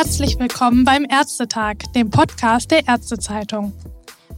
Herzlich 0.00 0.38
willkommen 0.38 0.84
beim 0.84 1.04
Ärztetag, 1.10 1.78
dem 1.92 2.08
Podcast 2.08 2.70
der 2.70 2.86
Ärztezeitung. 2.86 3.72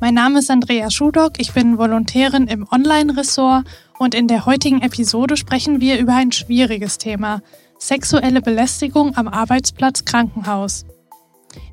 Mein 0.01 0.15
Name 0.15 0.39
ist 0.39 0.51
Andrea 0.51 0.91
Schudock, 0.91 1.33
ich 1.37 1.53
bin 1.53 1.77
Volontärin 1.77 2.47
im 2.47 2.67
Online-Ressort 2.73 3.67
und 3.99 4.15
in 4.15 4.27
der 4.27 4.47
heutigen 4.47 4.81
Episode 4.81 5.37
sprechen 5.37 5.83
wir 5.83 5.99
über 5.99 6.15
ein 6.15 6.33
schwieriges 6.33 6.97
Thema, 6.97 7.43
sexuelle 7.79 8.41
Belästigung 8.41 9.15
am 9.19 9.29
Arbeitsplatz 9.29 10.07
Krankenhaus. 10.07 10.87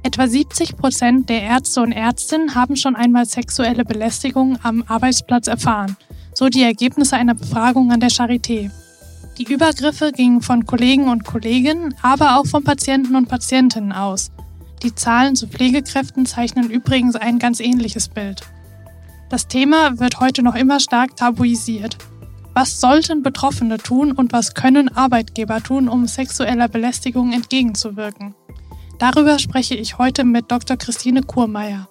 Etwa 0.04 0.28
70 0.28 0.76
Prozent 0.76 1.30
der 1.30 1.44
Ärzte 1.44 1.82
und 1.82 1.94
Ärztinnen 1.94 2.56
haben 2.56 2.76
schon 2.76 2.98
einmal 2.98 3.26
sexuelle 3.26 3.86
Belästigung 3.86 4.60
am 4.64 4.84
Arbeitsplatz 4.86 5.48
erfahren, 5.48 5.96
so 6.34 6.50
die 6.50 6.64
Ergebnisse 6.64 7.16
einer 7.16 7.36
Befragung 7.36 7.94
an 7.94 8.02
der 8.02 8.10
Charité. 8.10 8.70
Die 9.38 9.54
Übergriffe 9.54 10.12
gingen 10.12 10.42
von 10.42 10.66
Kollegen 10.66 11.10
und 11.10 11.24
Kolleginnen, 11.24 11.94
aber 12.02 12.38
auch 12.38 12.48
von 12.48 12.64
Patienten 12.64 13.16
und 13.16 13.30
Patientinnen 13.30 13.92
aus. 13.92 14.32
Die 14.82 14.96
Zahlen 14.96 15.36
zu 15.36 15.48
Pflegekräften 15.48 16.26
zeichnen 16.26 16.72
übrigens 16.72 17.16
ein 17.16 17.38
ganz 17.38 17.60
ähnliches 17.60 18.10
Bild. 18.10 18.42
Das 19.30 19.48
Thema 19.48 20.00
wird 20.00 20.20
heute 20.20 20.42
noch 20.42 20.56
immer 20.56 20.80
stark 20.80 21.16
tabuisiert. 21.16 21.98
Was 22.56 22.82
sollten 22.82 23.22
Betroffene 23.22 23.78
tun 23.78 24.12
und 24.12 24.34
was 24.34 24.56
können 24.56 24.90
Arbeitgeber 24.90 25.62
tun, 25.62 25.88
um 25.88 26.08
sexueller 26.08 26.68
Belästigung 26.68 27.32
entgegenzuwirken? 27.32 28.34
Darüber 28.98 29.38
spreche 29.38 29.76
ich 29.76 30.00
heute 30.00 30.24
mit 30.24 30.52
Dr. 30.52 30.78
Christine 30.78 31.22
Kurmeier. 31.22 31.88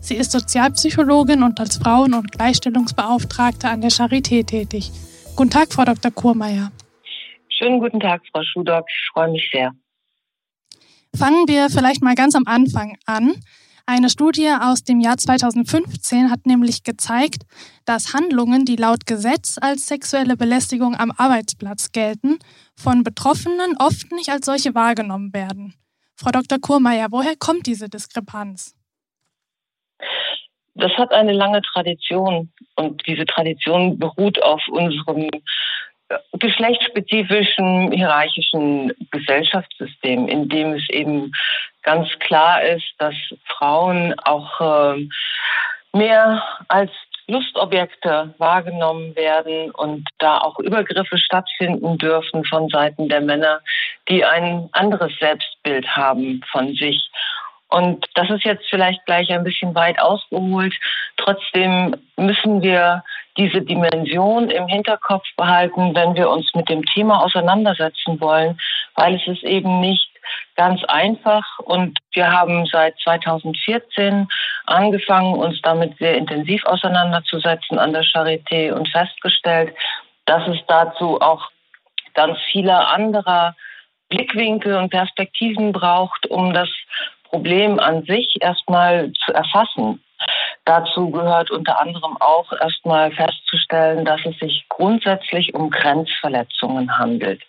Sie 0.00 0.14
ist 0.14 0.32
Sozialpsychologin 0.32 1.42
und 1.42 1.60
als 1.60 1.76
Frauen- 1.76 2.14
und 2.14 2.32
Gleichstellungsbeauftragte 2.32 3.68
an 3.68 3.82
der 3.82 3.90
Charité 3.90 4.46
tätig. 4.46 4.92
Guten 5.34 5.50
Tag, 5.50 5.74
Frau 5.74 5.84
Dr. 5.84 6.10
Kurmeier. 6.10 6.72
Schönen 7.56 7.80
guten 7.80 8.00
Tag, 8.00 8.22
Frau 8.30 8.42
Schudock. 8.42 8.84
Ich 8.88 9.10
freue 9.12 9.30
mich 9.30 9.48
sehr. 9.50 9.72
Fangen 11.16 11.48
wir 11.48 11.70
vielleicht 11.70 12.02
mal 12.02 12.14
ganz 12.14 12.34
am 12.34 12.42
Anfang 12.46 12.98
an. 13.06 13.32
Eine 13.86 14.10
Studie 14.10 14.50
aus 14.60 14.84
dem 14.84 15.00
Jahr 15.00 15.16
2015 15.16 16.30
hat 16.30 16.44
nämlich 16.44 16.82
gezeigt, 16.82 17.44
dass 17.86 18.12
Handlungen, 18.12 18.66
die 18.66 18.76
laut 18.76 19.06
Gesetz 19.06 19.56
als 19.58 19.88
sexuelle 19.88 20.36
Belästigung 20.36 20.96
am 20.96 21.12
Arbeitsplatz 21.16 21.92
gelten, 21.92 22.38
von 22.74 23.04
Betroffenen 23.04 23.76
oft 23.78 24.12
nicht 24.12 24.28
als 24.28 24.44
solche 24.44 24.74
wahrgenommen 24.74 25.32
werden. 25.32 25.74
Frau 26.16 26.32
Dr. 26.32 26.58
Kurmeier, 26.60 27.06
woher 27.10 27.36
kommt 27.38 27.66
diese 27.66 27.88
Diskrepanz? 27.88 28.74
Das 30.74 30.92
hat 30.98 31.12
eine 31.12 31.32
lange 31.32 31.62
Tradition 31.62 32.52
und 32.74 33.06
diese 33.06 33.24
Tradition 33.24 33.98
beruht 33.98 34.42
auf 34.42 34.60
unserem 34.68 35.30
geschlechtsspezifischen 36.38 37.92
hierarchischen 37.92 38.92
Gesellschaftssystem, 39.10 40.28
in 40.28 40.48
dem 40.48 40.74
es 40.74 40.88
eben 40.90 41.32
ganz 41.82 42.08
klar 42.20 42.62
ist, 42.62 42.94
dass 42.98 43.14
Frauen 43.46 44.14
auch 44.20 44.60
äh, 44.94 45.08
mehr 45.92 46.42
als 46.68 46.90
Lustobjekte 47.28 48.34
wahrgenommen 48.38 49.16
werden 49.16 49.72
und 49.72 50.08
da 50.18 50.38
auch 50.38 50.58
Übergriffe 50.60 51.18
stattfinden 51.18 51.98
dürfen 51.98 52.44
von 52.44 52.68
Seiten 52.68 53.08
der 53.08 53.20
Männer, 53.20 53.60
die 54.08 54.24
ein 54.24 54.68
anderes 54.72 55.12
Selbstbild 55.18 55.88
haben 55.88 56.42
von 56.52 56.74
sich. 56.74 57.10
Und 57.68 58.06
das 58.14 58.30
ist 58.30 58.44
jetzt 58.44 58.64
vielleicht 58.70 59.04
gleich 59.06 59.30
ein 59.30 59.42
bisschen 59.42 59.74
weit 59.74 60.00
ausgeholt. 60.00 60.74
Trotzdem 61.16 61.96
müssen 62.16 62.62
wir 62.62 63.02
diese 63.36 63.62
Dimension 63.62 64.50
im 64.50 64.66
Hinterkopf 64.66 65.24
behalten, 65.36 65.94
wenn 65.94 66.14
wir 66.14 66.30
uns 66.30 66.52
mit 66.54 66.68
dem 66.68 66.84
Thema 66.84 67.22
auseinandersetzen 67.22 68.20
wollen, 68.20 68.58
weil 68.94 69.14
es 69.16 69.26
ist 69.26 69.42
eben 69.44 69.80
nicht 69.80 70.08
ganz 70.56 70.82
einfach 70.84 71.44
und 71.58 71.98
wir 72.12 72.32
haben 72.32 72.66
seit 72.66 72.98
2014 73.00 74.26
angefangen, 74.64 75.34
uns 75.34 75.60
damit 75.62 75.96
sehr 75.98 76.16
intensiv 76.16 76.64
auseinanderzusetzen 76.64 77.78
an 77.78 77.92
der 77.92 78.02
Charité 78.02 78.72
und 78.72 78.88
festgestellt, 78.88 79.74
dass 80.24 80.46
es 80.48 80.58
dazu 80.66 81.20
auch 81.20 81.48
ganz 82.14 82.38
viele 82.50 82.88
anderer 82.88 83.54
Blickwinkel 84.08 84.76
und 84.76 84.90
Perspektiven 84.90 85.72
braucht, 85.72 86.26
um 86.26 86.52
das 86.52 86.68
Problem 87.24 87.78
an 87.78 88.04
sich 88.04 88.36
erstmal 88.40 89.12
zu 89.24 89.32
erfassen. 89.32 90.02
Dazu 90.66 91.10
gehört 91.12 91.52
unter 91.52 91.80
anderem 91.80 92.16
auch 92.18 92.52
erstmal 92.60 93.12
festzustellen, 93.12 94.04
dass 94.04 94.20
es 94.26 94.36
sich 94.40 94.66
grundsätzlich 94.68 95.54
um 95.54 95.70
Grenzverletzungen 95.70 96.98
handelt. 96.98 97.40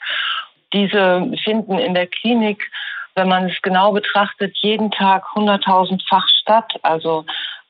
Diese 0.72 1.32
finden 1.44 1.80
in 1.80 1.96
der 1.96 2.06
Klinik, 2.06 2.70
wenn 3.16 3.28
man 3.28 3.50
es 3.50 3.60
genau 3.64 3.92
betrachtet, 3.92 4.56
jeden 4.58 4.92
Tag 4.92 5.24
100.000-fach 5.36 6.28
statt. 6.42 6.76
Also 6.84 7.26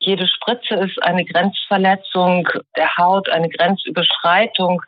jede 0.07 0.25
Spritze 0.25 0.75
ist 0.75 1.03
eine 1.03 1.25
Grenzverletzung 1.25 2.47
der 2.77 2.95
Haut, 2.97 3.27
eine 3.27 3.49
Grenzüberschreitung 3.49 4.81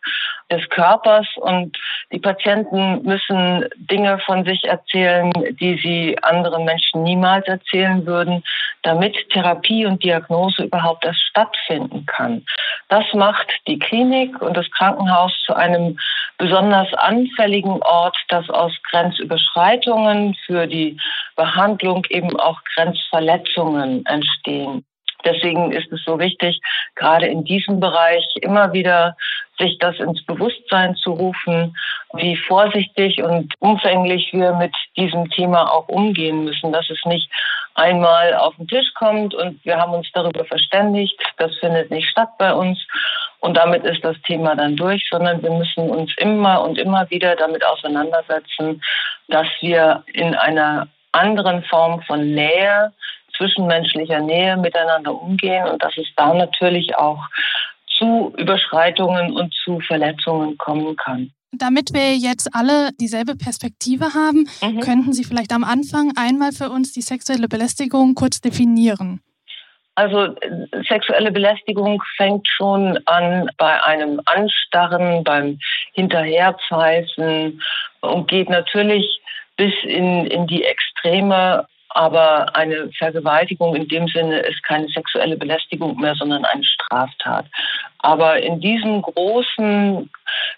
des 0.50 0.68
Körpers 0.70 1.28
und 1.36 1.78
die 2.14 2.20
Patienten 2.20 3.04
müssen 3.04 3.66
Dinge 3.76 4.18
von 4.20 4.46
sich 4.46 4.64
erzählen, 4.64 5.30
die 5.60 5.78
sie 5.78 6.18
anderen 6.24 6.64
Menschen 6.64 7.04
niemals 7.04 7.46
erzählen 7.48 8.06
würden, 8.06 8.44
damit 8.84 9.16
Therapie 9.32 9.86
und 9.86 10.02
Diagnose 10.04 10.64
überhaupt 10.64 11.04
erst 11.06 11.22
stattfinden 11.22 12.06
kann. 12.06 12.46
Das 12.88 13.04
macht 13.14 13.52
die 13.68 13.78
Klinik 13.78 14.42
und 14.42 14.56
das 14.56 14.72
Krankenhaus 14.72 15.34
zu 15.46 15.54
einem 15.54 16.00
besonders 16.38 16.92
anfälligen 16.94 17.84
Ort, 17.84 18.18
dass 18.30 18.50
aus 18.50 18.72
Grenzüberschreitungen 18.90 20.36
für 20.46 20.66
die 20.66 20.98
Behandlung 21.36 22.06
eben 22.10 22.40
auch 22.40 22.62
Grenzverletzungen 22.74 24.06
entstehen. 24.06 24.86
Deswegen 25.26 25.72
ist 25.72 25.92
es 25.92 26.04
so 26.06 26.20
wichtig, 26.20 26.60
gerade 26.96 27.28
in 27.28 27.44
diesem 27.44 27.80
Bereich 27.80 28.26
immer 28.42 28.74
wieder 28.74 29.16
sich 29.60 29.78
das 29.80 30.00
ins 30.00 30.24
Bewusstsein 30.26 30.96
zu 30.96 31.12
rufen, 31.12 31.76
wie 32.14 32.38
vorsichtig 32.38 33.22
und 33.22 33.54
umfänglich 33.60 34.30
wir 34.32 34.54
mit 34.54 34.74
diesem 34.98 35.30
Thema 35.30 35.72
auch 35.72 35.88
umgehen 35.90 36.46
müssen, 36.46 36.72
dass 36.72 36.90
es 36.90 37.04
nicht 37.06 37.30
einmal 37.76 38.34
auf 38.36 38.56
den 38.56 38.68
Tisch 38.68 38.94
kommt 38.96 39.34
und 39.36 39.64
wir 39.66 39.78
haben 39.78 39.94
uns 39.94 40.08
darüber 40.14 40.46
verständigt, 40.46 41.20
das 41.38 41.56
findet 41.58 41.92
nicht 41.92 42.10
statt 42.10 42.30
bei 42.38 42.54
uns 42.54 42.80
und 43.42 43.56
damit 43.56 43.84
ist 43.84 44.04
das 44.04 44.20
Thema 44.24 44.56
dann 44.56 44.76
durch, 44.76 45.06
sondern 45.10 45.42
wir 45.42 45.52
müssen 45.52 45.90
uns 45.90 46.12
immer 46.18 46.62
und 46.64 46.78
immer 46.78 47.10
wieder 47.10 47.36
damit 47.36 47.64
auseinandersetzen, 47.66 48.82
dass 49.28 49.48
wir 49.62 50.04
in 50.14 50.36
einer 50.36 50.88
anderen 51.12 51.64
Form 51.64 52.02
von 52.04 52.34
Nähe 52.34 52.92
zwischenmenschlicher 53.40 54.20
Nähe 54.20 54.58
miteinander 54.58 55.20
umgehen 55.20 55.68
und 55.68 55.82
dass 55.82 55.98
es 55.98 56.08
da 56.16 56.34
natürlich 56.34 56.96
auch 56.96 57.20
zu 57.98 58.34
Überschreitungen 58.38 59.34
und 59.36 59.54
zu 59.64 59.80
Verletzungen 59.80 60.58
kommen 60.58 60.96
kann. 60.96 61.32
Damit 61.52 61.94
wir 61.94 62.16
jetzt 62.16 62.54
alle 62.54 62.92
dieselbe 63.00 63.36
Perspektive 63.36 64.14
haben, 64.14 64.48
mhm. 64.62 64.82
könnten 64.82 65.14
Sie 65.14 65.24
vielleicht 65.24 65.52
am 65.52 65.64
Anfang 65.64 66.12
einmal 66.16 66.52
für 66.52 66.70
uns 66.70 66.94
die 66.94 67.02
sexuelle 67.02 67.48
Belästigung 67.48 68.14
kurz 68.14 68.40
definieren. 68.40 69.22
Also 69.96 70.34
sexuelle 70.88 71.32
Belästigung 71.32 72.02
fängt 72.16 72.48
schon 72.48 73.00
an 73.06 73.50
bei 73.58 73.84
einem 73.84 74.22
Anstarren, 74.26 75.24
beim 75.26 75.60
Hinterherpfeifen 75.94 77.62
und 78.02 78.30
geht 78.30 78.50
natürlich 78.50 79.20
bis 79.58 79.74
in, 79.84 80.26
in 80.28 80.48
die 80.48 80.64
Extreme 80.64 81.68
aber 81.90 82.56
eine 82.56 82.92
Vergewaltigung 82.98 83.76
in 83.76 83.88
dem 83.88 84.08
Sinne 84.08 84.40
ist 84.40 84.64
keine 84.64 84.88
sexuelle 84.90 85.38
Belästigung 85.38 86.00
mehr, 86.00 86.16
sondern 86.16 86.46
eine 86.46 86.64
Straftat. 86.64 87.46
Aber 88.00 88.40
in 88.40 88.62
diesem 88.62 89.02
großen 89.02 90.10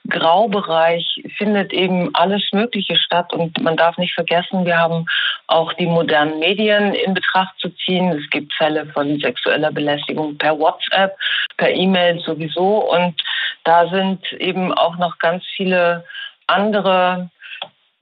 Graubereich 0.10 1.24
findet 1.38 1.72
eben 1.72 2.14
alles 2.14 2.44
Mögliche 2.52 2.98
statt. 2.98 3.34
Und 3.34 3.60
man 3.62 3.78
darf 3.78 3.98
nicht 3.98 4.14
vergessen, 4.14 4.66
wir 4.66 4.78
haben 4.78 5.06
auch 5.48 5.72
die 5.74 5.86
modernen 5.86 6.40
Medien 6.40 6.94
in 6.94 7.14
Betracht 7.14 7.58
zu 7.60 7.70
ziehen. 7.70 8.12
Es 8.12 8.30
gibt 8.30 8.54
Fälle 8.54 8.86
von 8.88 9.20
sexueller 9.20 9.72
Belästigung 9.72 10.38
per 10.38 10.60
WhatsApp, 10.60 11.18
per 11.58 11.74
E-Mail 11.74 12.20
sowieso. 12.20 12.92
Und 12.92 13.20
da 13.64 13.88
sind 13.88 14.32
eben 14.34 14.74
auch 14.74 14.98
noch 14.98 15.18
ganz 15.20 15.44
viele 15.56 16.04
andere 16.48 17.30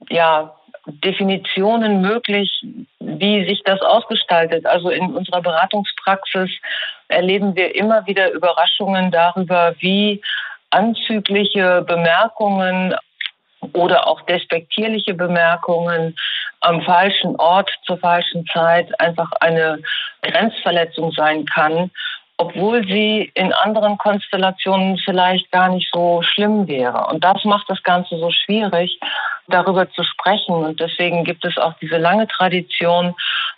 ja, 0.08 0.54
Definitionen 0.86 2.00
möglich, 2.00 2.64
wie 3.20 3.44
sich 3.46 3.62
das 3.64 3.80
ausgestaltet. 3.82 4.66
Also 4.66 4.90
in 4.90 5.14
unserer 5.14 5.42
Beratungspraxis 5.42 6.50
erleben 7.08 7.54
wir 7.54 7.74
immer 7.74 8.06
wieder 8.06 8.32
Überraschungen 8.32 9.10
darüber, 9.10 9.74
wie 9.78 10.20
anzügliche 10.70 11.82
Bemerkungen 11.82 12.94
oder 13.72 14.06
auch 14.06 14.22
despektierliche 14.22 15.14
Bemerkungen 15.14 16.16
am 16.60 16.82
falschen 16.82 17.36
Ort 17.36 17.70
zur 17.84 17.98
falschen 17.98 18.46
Zeit 18.46 18.88
einfach 19.00 19.30
eine 19.40 19.80
Grenzverletzung 20.22 21.12
sein 21.12 21.44
kann, 21.46 21.90
obwohl 22.40 22.86
sie 22.86 23.30
in 23.34 23.52
anderen 23.52 23.98
Konstellationen 23.98 24.96
vielleicht 25.04 25.52
gar 25.52 25.68
nicht 25.68 25.90
so 25.92 26.22
schlimm 26.22 26.66
wäre. 26.66 27.06
Und 27.08 27.22
das 27.22 27.44
macht 27.44 27.68
das 27.68 27.82
Ganze 27.82 28.16
so 28.16 28.30
schwierig, 28.30 28.98
darüber 29.48 29.90
zu 29.90 30.02
sprechen. 30.02 30.54
Und 30.54 30.80
deswegen 30.80 31.24
gibt 31.24 31.44
es 31.44 31.58
auch 31.58 31.74
diese 31.82 31.98
lange 31.98 32.26
Tradition 32.28 33.14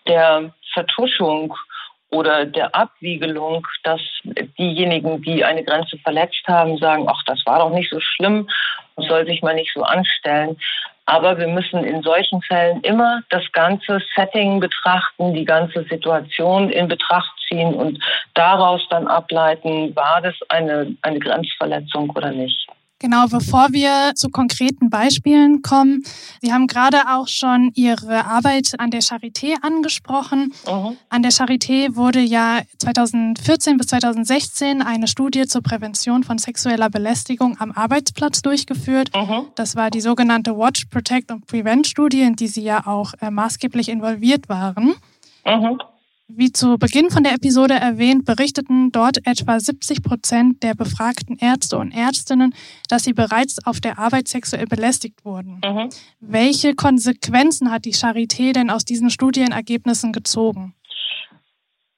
der 0.08 0.52
Vertuschung 0.73 1.55
oder 2.11 2.44
der 2.44 2.75
Abwiegelung, 2.75 3.64
dass 3.84 4.00
diejenigen, 4.58 5.23
die 5.23 5.44
eine 5.44 5.62
Grenze 5.62 5.96
verletzt 5.99 6.43
haben, 6.49 6.76
sagen, 6.78 7.06
ach, 7.08 7.23
das 7.26 7.40
war 7.46 7.61
doch 7.61 7.70
nicht 7.70 7.88
so 7.88 8.00
schlimm, 8.00 8.49
soll 8.96 9.25
sich 9.26 9.43
mal 9.43 9.55
nicht 9.55 9.73
so 9.73 9.85
anstellen. 9.85 10.58
Aber 11.06 11.37
wir 11.38 11.49
müssen 11.49 11.84
in 11.84 12.02
solchen 12.02 12.40
Fällen 12.43 12.81
immer 12.82 13.22
das 13.31 13.43
ganze 13.52 14.00
Setting 14.14 14.60
betrachten, 14.60 15.34
die 15.34 15.44
ganze 15.44 15.84
Situation 15.84 16.70
in 16.70 16.88
Betracht 16.88 17.32
ziehen 17.49 17.75
und 17.75 17.99
daraus 18.34 18.87
dann 18.88 19.08
ableiten, 19.08 19.94
war 19.96 20.20
das 20.22 20.37
eine, 20.49 20.94
eine 21.02 21.19
Grenzverletzung 21.19 22.10
oder 22.10 22.31
nicht. 22.31 22.69
Genau, 23.02 23.26
bevor 23.26 23.72
wir 23.72 24.12
zu 24.14 24.28
konkreten 24.28 24.88
Beispielen 24.88 25.60
kommen, 25.60 26.04
Sie 26.40 26.52
haben 26.52 26.69
gerade 26.69 26.99
auch 27.10 27.26
schon 27.26 27.72
Ihre 27.75 28.26
Arbeit 28.26 28.75
an 28.78 28.93
der 28.93 29.02
Charité 29.02 29.60
angesprochen. 29.60 30.52
Mhm. 30.70 30.96
An 31.08 31.22
der 31.22 31.32
Charité 31.32 31.96
wurde 31.96 32.20
ja 32.20 32.60
2014 32.78 33.76
bis 33.76 33.88
2016 33.88 34.82
eine 34.82 35.08
Studie 35.08 35.49
zur 35.49 35.62
Prävention 35.62 36.22
von 36.22 36.38
sexueller 36.38 36.90
Belästigung 36.90 37.56
am 37.58 37.72
Arbeitsplatz 37.72 38.40
durchgeführt. 38.40 39.10
Mhm. 39.16 39.46
Das 39.56 39.75
war 39.75 39.90
die 39.90 40.00
sogenannte 40.00 40.56
Watch, 40.56 40.84
Protect 40.84 41.32
und 41.32 41.49
Prevent 41.49 41.88
Studie, 41.88 42.20
in 42.20 42.37
die 42.37 42.46
Sie 42.46 42.62
ja 42.62 42.87
auch 42.87 43.14
äh, 43.20 43.32
maßgeblich 43.32 43.88
involviert 43.88 44.49
waren. 44.49 44.94
Mhm. 45.44 45.81
Wie 46.34 46.50
zu 46.50 46.79
Beginn 46.79 47.11
von 47.11 47.25
der 47.25 47.34
Episode 47.34 47.75
erwähnt, 47.75 48.25
berichteten 48.25 48.90
dort 48.90 49.19
etwa 49.26 49.61
70 49.61 50.02
Prozent 50.02 50.62
der 50.62 50.75
befragten 50.75 51.37
Ärzte 51.38 51.76
und 51.76 51.93
Ärztinnen, 51.93 52.55
dass 52.88 53.05
sie 53.05 53.12
bereits 53.12 53.58
auf 53.67 53.81
der 53.81 53.99
Arbeit 53.99 54.29
sexuell 54.29 54.64
belästigt 54.67 55.26
wurden. 55.26 55.61
Mhm. 55.62 55.90
Welche 56.20 56.75
Konsequenzen 56.75 57.70
hat 57.70 57.84
die 57.84 57.93
Charité 57.93 58.55
denn 58.55 58.70
aus 58.70 58.87
diesen 58.87 59.11
Studienergebnissen 59.11 60.12
gezogen? 60.12 60.75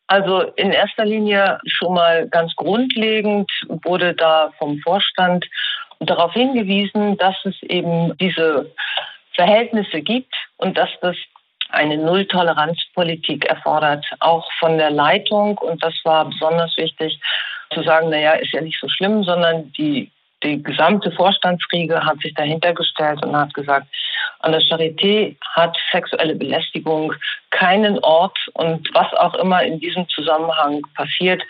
Also 0.09 0.43
in 0.57 0.73
erster 0.73 1.05
Linie 1.05 1.61
schon 1.67 1.95
mal 1.95 2.29
ganz 2.29 2.57
grundlegend 2.57 3.49
wurde 3.85 4.15
da 4.15 4.51
vom 4.59 4.81
Vorstand 4.81 5.47
darauf 6.01 6.33
hingewiesen, 6.33 7.17
dass 7.19 7.37
es 7.45 7.55
eben 7.63 8.17
diese 8.19 8.73
Verhältnisse 9.35 10.03
gibt 10.03 10.35
und 10.57 10.77
dass 10.77 10.91
das 11.01 11.17
eine 11.75 11.99
Nulltoleranzpolitik 11.99 13.47
erfordert, 13.47 14.05
auch 14.21 14.49
von 14.59 14.79
der 14.79 14.91
Leitung. 14.91 15.59
Und 15.59 15.83
das 15.83 15.95
war 16.05 16.25
besonders 16.25 16.77
wichtig 16.77 17.21
zu 17.73 17.83
sagen, 17.83 18.11
naja, 18.11 18.33
ist 18.33 18.53
ja 18.53 18.61
nicht 18.61 18.81
so 18.81 18.89
schlimm, 18.89 19.25
sondern 19.25 19.73
die, 19.73 20.11
die 20.43 20.63
gesamte 20.63 21.11
Vorstandsriege 21.13 22.05
hat 22.05 22.21
sich 22.21 22.35
dahinter 22.35 22.73
gestellt 22.73 23.25
und 23.25 23.37
hat 23.37 23.53
gesagt, 23.55 23.87
an 24.41 24.53
der 24.53 24.61
Charité 24.61 25.37
hat 25.55 25.77
sexuelle 25.91 26.35
Belästigung 26.35 27.15
keinen 27.51 27.99
Ort 28.01 28.39
und 28.53 28.89
was 28.93 29.13
auch 29.15 29.35
immer 29.35 29.63
in 29.63 29.81
diesem 29.81 30.09
Zusammenhang 30.09 30.83
passiert, 30.95 31.43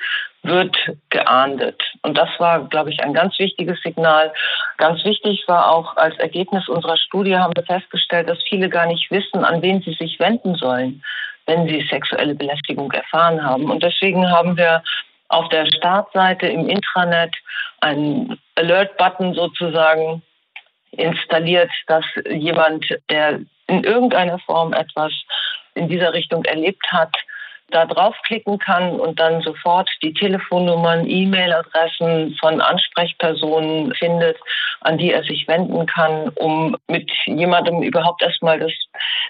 wird 0.44 0.76
geahndet. 1.10 1.82
Und 2.02 2.16
das 2.16 2.28
war, 2.38 2.68
glaube 2.68 2.90
ich, 2.90 3.02
ein 3.02 3.14
ganz 3.14 3.38
wichtiges 3.38 3.80
Signal. 3.82 4.32
Ganz 4.76 5.04
wichtig 5.04 5.42
war 5.46 5.72
auch 5.72 5.96
als 5.96 6.16
Ergebnis 6.18 6.68
unserer 6.68 6.96
Studie 6.98 7.36
haben 7.36 7.54
wir 7.56 7.64
festgestellt, 7.64 8.28
dass 8.28 8.42
viele 8.48 8.68
gar 8.68 8.86
nicht 8.86 9.10
wissen, 9.10 9.44
an 9.44 9.62
wen 9.62 9.80
sie 9.82 9.94
sich 9.94 10.20
wenden 10.20 10.54
sollen, 10.54 11.02
wenn 11.46 11.66
sie 11.66 11.86
sexuelle 11.90 12.34
Belästigung 12.34 12.92
erfahren 12.92 13.42
haben. 13.42 13.70
Und 13.70 13.82
deswegen 13.82 14.30
haben 14.30 14.56
wir 14.56 14.82
auf 15.28 15.48
der 15.48 15.66
Startseite 15.66 16.46
im 16.46 16.68
Intranet 16.68 17.34
einen 17.80 18.38
Alert-Button 18.56 19.34
sozusagen 19.34 20.22
installiert, 20.92 21.70
dass 21.86 22.04
jemand, 22.30 22.86
der 23.10 23.40
in 23.66 23.82
irgendeiner 23.82 24.38
Form 24.40 24.72
etwas 24.74 25.12
in 25.74 25.88
dieser 25.88 26.12
Richtung 26.12 26.44
erlebt 26.44 26.86
hat, 26.92 27.14
da 27.74 27.86
draufklicken 27.86 28.58
kann 28.58 29.00
und 29.00 29.18
dann 29.18 29.42
sofort 29.42 29.90
die 30.02 30.14
Telefonnummern, 30.14 31.08
E-Mail-Adressen 31.08 32.36
von 32.38 32.60
Ansprechpersonen 32.60 33.92
findet, 33.94 34.38
an 34.82 34.96
die 34.96 35.12
er 35.12 35.24
sich 35.24 35.48
wenden 35.48 35.86
kann, 35.86 36.28
um 36.36 36.76
mit 36.86 37.10
jemandem 37.26 37.82
überhaupt 37.82 38.22
erstmal 38.22 38.60
das, 38.60 38.72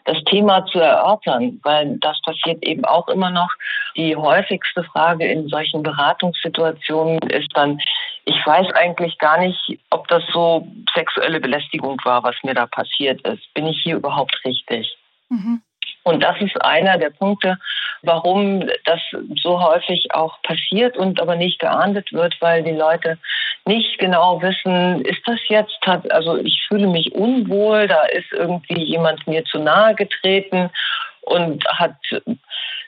das 0.04 0.22
Thema 0.24 0.66
zu 0.66 0.78
erörtern, 0.78 1.58
weil 1.62 1.96
das 2.00 2.20
passiert 2.22 2.62
eben 2.62 2.84
auch 2.84 3.08
immer 3.08 3.30
noch. 3.30 3.50
Die 3.96 4.14
häufigste 4.14 4.84
Frage 4.84 5.26
in 5.26 5.48
solchen 5.48 5.82
Beratungssituationen 5.82 7.18
ist 7.30 7.48
dann, 7.54 7.80
ich 8.26 8.46
weiß 8.46 8.66
eigentlich 8.74 9.16
gar 9.18 9.38
nicht, 9.38 9.78
ob 9.90 10.06
das 10.08 10.22
so 10.32 10.66
sexuelle 10.94 11.40
Belästigung 11.40 11.98
war, 12.04 12.22
was 12.22 12.36
mir 12.42 12.54
da 12.54 12.66
passiert 12.66 13.20
ist. 13.26 13.54
Bin 13.54 13.66
ich 13.66 13.80
hier 13.82 13.96
überhaupt 13.96 14.38
richtig? 14.44 14.96
Mhm. 15.30 15.62
Und 16.04 16.22
das 16.22 16.40
ist 16.40 16.62
einer 16.62 16.98
der 16.98 17.10
Punkte, 17.10 17.58
warum 18.02 18.68
das 18.84 19.00
so 19.42 19.60
häufig 19.60 20.08
auch 20.12 20.40
passiert 20.42 20.96
und 20.96 21.20
aber 21.20 21.34
nicht 21.34 21.58
geahndet 21.58 22.12
wird, 22.12 22.36
weil 22.40 22.62
die 22.62 22.70
Leute 22.70 23.18
nicht 23.64 23.98
genau 23.98 24.40
wissen, 24.42 25.00
ist 25.02 25.22
das 25.26 25.40
jetzt, 25.48 25.78
also 26.10 26.36
ich 26.36 26.62
fühle 26.68 26.86
mich 26.86 27.12
unwohl, 27.14 27.88
da 27.88 28.04
ist 28.04 28.30
irgendwie 28.32 28.82
jemand 28.84 29.26
mir 29.26 29.44
zu 29.46 29.58
nahe 29.58 29.94
getreten 29.94 30.70
und 31.22 31.64
hat 31.66 31.96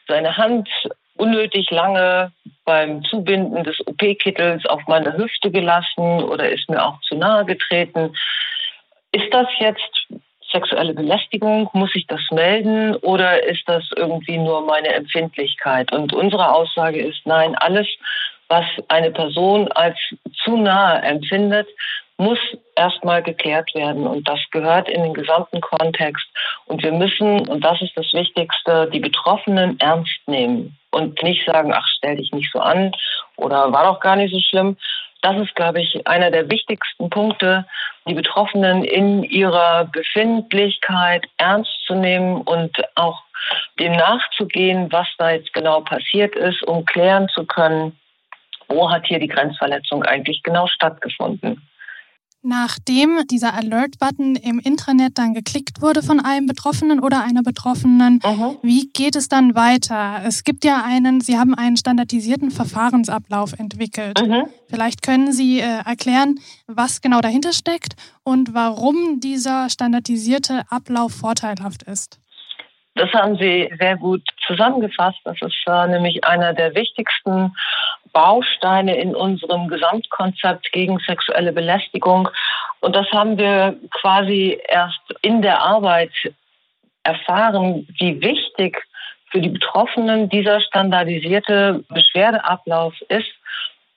seine 0.06 0.36
Hand 0.36 0.68
unnötig 1.16 1.70
lange 1.70 2.30
beim 2.66 3.02
Zubinden 3.04 3.64
des 3.64 3.80
OP-Kittels 3.86 4.66
auf 4.66 4.82
meine 4.86 5.16
Hüfte 5.16 5.50
gelassen 5.50 6.22
oder 6.24 6.50
ist 6.50 6.68
mir 6.68 6.84
auch 6.84 7.00
zu 7.00 7.16
nahe 7.16 7.46
getreten. 7.46 8.14
Ist 9.12 9.32
das 9.32 9.46
jetzt 9.58 10.06
sexuelle 10.56 10.94
Belästigung? 10.94 11.68
Muss 11.72 11.94
ich 11.94 12.06
das 12.06 12.20
melden 12.30 12.96
oder 12.96 13.44
ist 13.44 13.62
das 13.66 13.84
irgendwie 13.94 14.38
nur 14.38 14.64
meine 14.64 14.88
Empfindlichkeit? 14.88 15.92
Und 15.92 16.12
unsere 16.12 16.52
Aussage 16.52 17.00
ist, 17.00 17.20
nein, 17.24 17.54
alles, 17.56 17.86
was 18.48 18.64
eine 18.88 19.10
Person 19.10 19.70
als 19.72 19.96
zu 20.44 20.56
nahe 20.56 21.02
empfindet, 21.02 21.68
muss 22.18 22.38
erstmal 22.76 23.22
geklärt 23.22 23.74
werden. 23.74 24.06
Und 24.06 24.26
das 24.28 24.40
gehört 24.50 24.88
in 24.88 25.02
den 25.02 25.14
gesamten 25.14 25.60
Kontext. 25.60 26.26
Und 26.64 26.82
wir 26.82 26.92
müssen, 26.92 27.46
und 27.48 27.62
das 27.62 27.82
ist 27.82 27.92
das 27.94 28.10
Wichtigste, 28.12 28.88
die 28.92 29.00
Betroffenen 29.00 29.78
ernst 29.80 30.20
nehmen 30.26 30.78
und 30.90 31.22
nicht 31.22 31.44
sagen, 31.44 31.72
ach, 31.74 31.86
stell 31.98 32.16
dich 32.16 32.32
nicht 32.32 32.50
so 32.52 32.60
an 32.60 32.92
oder 33.36 33.70
war 33.72 33.84
doch 33.84 34.00
gar 34.00 34.16
nicht 34.16 34.32
so 34.32 34.40
schlimm, 34.40 34.78
das 35.22 35.36
ist, 35.38 35.54
glaube 35.54 35.80
ich, 35.80 36.06
einer 36.06 36.30
der 36.30 36.50
wichtigsten 36.50 37.10
Punkte, 37.10 37.66
die 38.06 38.14
Betroffenen 38.14 38.84
in 38.84 39.24
ihrer 39.24 39.86
Befindlichkeit 39.86 41.26
ernst 41.38 41.72
zu 41.86 41.94
nehmen 41.94 42.42
und 42.42 42.76
auch 42.94 43.22
dem 43.78 43.92
nachzugehen, 43.92 44.90
was 44.92 45.08
da 45.18 45.30
jetzt 45.30 45.52
genau 45.52 45.80
passiert 45.80 46.34
ist, 46.34 46.62
um 46.62 46.84
klären 46.84 47.28
zu 47.28 47.44
können, 47.44 47.98
wo 48.68 48.90
hat 48.90 49.06
hier 49.06 49.18
die 49.18 49.28
Grenzverletzung 49.28 50.02
eigentlich 50.04 50.42
genau 50.42 50.66
stattgefunden. 50.66 51.68
Nachdem 52.48 53.26
dieser 53.28 53.54
Alert-Button 53.54 54.36
im 54.36 54.60
Intranet 54.60 55.18
dann 55.18 55.34
geklickt 55.34 55.82
wurde 55.82 56.00
von 56.00 56.20
einem 56.20 56.46
Betroffenen 56.46 57.00
oder 57.00 57.24
einer 57.24 57.42
Betroffenen, 57.42 58.20
mhm. 58.24 58.58
wie 58.62 58.88
geht 58.90 59.16
es 59.16 59.28
dann 59.28 59.56
weiter? 59.56 60.20
Es 60.24 60.44
gibt 60.44 60.64
ja 60.64 60.84
einen, 60.84 61.20
Sie 61.20 61.36
haben 61.36 61.56
einen 61.56 61.76
standardisierten 61.76 62.52
Verfahrensablauf 62.52 63.54
entwickelt. 63.54 64.24
Mhm. 64.24 64.44
Vielleicht 64.68 65.02
können 65.02 65.32
Sie 65.32 65.58
äh, 65.58 65.82
erklären, 65.84 66.38
was 66.68 67.00
genau 67.00 67.20
dahinter 67.20 67.52
steckt 67.52 67.96
und 68.22 68.54
warum 68.54 69.18
dieser 69.18 69.68
standardisierte 69.68 70.62
Ablauf 70.70 71.12
vorteilhaft 71.12 71.82
ist. 71.82 72.20
Das 72.96 73.12
haben 73.12 73.36
Sie 73.36 73.70
sehr 73.78 73.96
gut 73.96 74.22
zusammengefasst. 74.46 75.18
Das 75.24 75.36
ist 75.42 75.62
äh, 75.66 75.86
nämlich 75.86 76.24
einer 76.24 76.54
der 76.54 76.74
wichtigsten 76.74 77.54
Bausteine 78.12 78.96
in 78.96 79.14
unserem 79.14 79.68
Gesamtkonzept 79.68 80.72
gegen 80.72 80.98
sexuelle 81.00 81.52
Belästigung. 81.52 82.30
Und 82.80 82.96
das 82.96 83.06
haben 83.12 83.36
wir 83.36 83.76
quasi 84.00 84.58
erst 84.68 85.02
in 85.20 85.42
der 85.42 85.60
Arbeit 85.60 86.12
erfahren, 87.02 87.86
wie 87.98 88.18
wichtig 88.22 88.82
für 89.30 89.42
die 89.42 89.50
Betroffenen 89.50 90.30
dieser 90.30 90.62
standardisierte 90.62 91.84
Beschwerdeablauf 91.90 92.94
ist, 93.08 93.30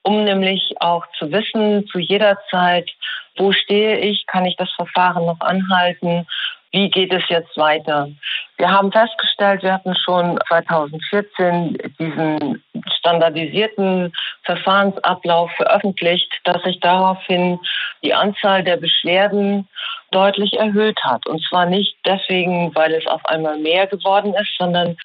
um 0.02 0.26
nämlich 0.26 0.74
auch 0.82 1.06
zu 1.18 1.32
wissen, 1.32 1.88
zu 1.88 2.00
jeder 2.00 2.38
Zeit, 2.52 2.90
wo 3.38 3.54
stehe 3.54 4.00
ich, 4.00 4.26
kann 4.28 4.46
ich 4.46 4.58
das 4.58 4.72
Verfahren 4.72 5.26
noch 5.26 5.40
anhalten, 5.40 6.28
wie 6.72 6.90
geht 6.90 7.14
es 7.14 7.24
jetzt 7.30 7.56
weiter. 7.58 8.10
Wir 8.58 8.70
haben 8.70 8.92
festgestellt, 8.92 9.64
wir 9.64 9.74
hatten 9.74 9.96
schon 9.96 10.40
2014 10.48 11.78
diesen 11.98 12.64
standardisierten 13.00 14.12
Verfahrensablauf 14.44 15.52
veröffentlicht, 15.54 16.32
dass 16.44 16.62
sich 16.64 16.80
daraufhin 16.80 17.60
die 18.04 18.14
Anzahl 18.14 18.64
der 18.64 18.78
Beschwerden 18.78 19.68
deutlich 20.12 20.54
erhöht 20.54 21.00
hat. 21.04 21.26
Und 21.28 21.42
zwar 21.48 21.66
nicht 21.66 21.96
deswegen, 22.06 22.74
weil 22.76 22.94
es 22.94 23.08
auf 23.08 23.26
einmal 23.26 23.58
mehr 23.58 23.88
geworden 23.88 24.34
ist, 24.36 24.56
sondern 24.58 24.98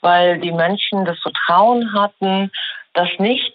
weil 0.00 0.38
die 0.38 0.52
Menschen 0.52 1.04
das 1.04 1.18
Vertrauen 1.18 1.92
hatten, 1.92 2.50
dass 2.94 3.08
nicht 3.18 3.54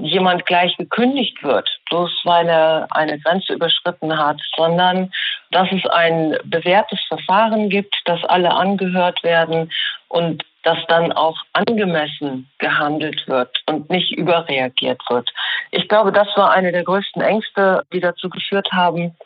jemand 0.00 0.46
gleich 0.46 0.76
gekündigt 0.76 1.42
wird, 1.42 1.68
bloß 1.88 2.10
weil 2.24 2.48
er 2.48 2.86
eine 2.90 3.18
Grenze 3.18 3.54
überschritten 3.54 4.16
hat, 4.16 4.40
sondern 4.56 5.12
dass 5.50 5.68
es 5.72 5.84
ein 5.86 6.36
bewährtes 6.44 7.00
Verfahren 7.08 7.68
gibt, 7.68 7.94
dass 8.04 8.24
alle 8.24 8.50
angehört 8.50 9.22
werden 9.22 9.70
und 10.08 10.44
dass 10.62 10.78
dann 10.86 11.12
auch 11.12 11.36
angemessen 11.52 12.48
gehandelt 12.58 13.26
wird 13.26 13.62
und 13.66 13.90
nicht 13.90 14.12
überreagiert 14.12 15.00
wird. 15.10 15.28
Ich 15.70 15.88
glaube, 15.88 16.12
das 16.12 16.28
war 16.36 16.52
eine 16.52 16.70
der 16.70 16.84
größten 16.84 17.20
Ängste, 17.20 17.82
die 17.92 18.00
dazu 18.00 18.30
geführt 18.30 18.68
haben, 18.72 19.16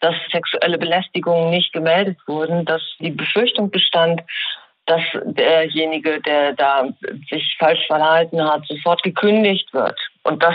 dass 0.00 0.14
sexuelle 0.32 0.78
Belästigungen 0.78 1.50
nicht 1.50 1.72
gemeldet 1.72 2.18
wurden, 2.26 2.64
dass 2.64 2.82
die 2.98 3.10
Befürchtung 3.10 3.70
bestand, 3.70 4.22
dass 4.86 5.02
derjenige, 5.24 6.20
der 6.20 6.52
da 6.52 6.88
sich 7.28 7.56
falsch 7.58 7.84
verhalten 7.86 8.42
hat, 8.42 8.64
sofort 8.66 9.02
gekündigt 9.02 9.72
wird. 9.74 9.98
Und 10.22 10.42
das 10.42 10.54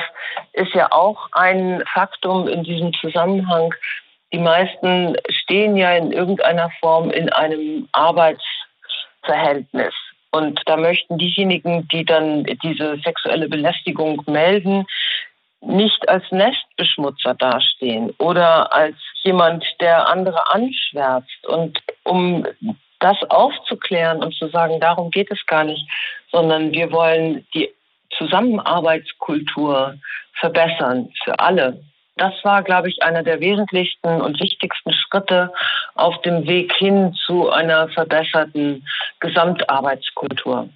ist 0.54 0.74
ja 0.74 0.92
auch 0.92 1.28
ein 1.34 1.84
Faktum 1.94 2.48
in 2.48 2.64
diesem 2.64 2.94
Zusammenhang. 2.94 3.74
Die 4.34 4.40
meisten 4.40 5.18
stehen 5.30 5.76
ja 5.76 5.96
in 5.96 6.12
irgendeiner 6.12 6.70
Form 6.80 7.12
in 7.12 7.30
einem 7.30 7.88
Arbeitsverhältnis. 7.92 9.94
Und 10.32 10.62
da 10.66 10.78
möchten 10.78 11.18
diejenigen, 11.18 11.88
die 11.90 12.06
dann 12.06 12.46
diese 12.64 12.98
sexuelle 13.04 13.50
Belästigung 13.50 14.24
melden, 14.28 14.86
nicht 15.60 16.10
als 16.10 16.24
Nestbeschmutzer 16.32 17.36
dastehen 17.36 18.12
oder 18.18 18.74
als 18.74 18.96
jemand, 19.24 19.64
der 19.80 20.08
andere 20.08 20.52
anschwärzt. 20.52 21.48
Und 21.48 21.80
um 22.04 22.48
das 23.02 23.18
aufzuklären 23.30 24.24
und 24.24 24.34
zu 24.36 24.48
sagen, 24.48 24.80
darum 24.80 25.12
geht 25.12 25.30
es 25.32 25.46
gar 25.48 25.66
nicht, 25.66 25.86
sondern 26.32 26.72
wir 26.72 26.92
wollen 26.92 27.46
die 27.54 27.70
Zusammenarbeitskultur 28.18 29.96
verbessern 30.40 31.10
für 31.24 31.40
alle. 31.40 31.84
Das 32.18 32.34
war, 32.44 32.62
glaube 32.64 32.90
ich, 32.90 33.02
einer 33.02 33.24
der 33.24 33.40
wesentlichsten 33.40 34.22
und 34.22 34.40
wichtigsten 34.40 34.94
Schritte 34.94 35.52
auf 35.96 36.22
dem 36.22 36.46
Weg 36.46 36.74
hin 36.74 37.14
zu 37.26 37.50
einer 37.50 37.90
verbesserten 37.90 38.86
Gesamtarbeitskultur. 39.20 40.70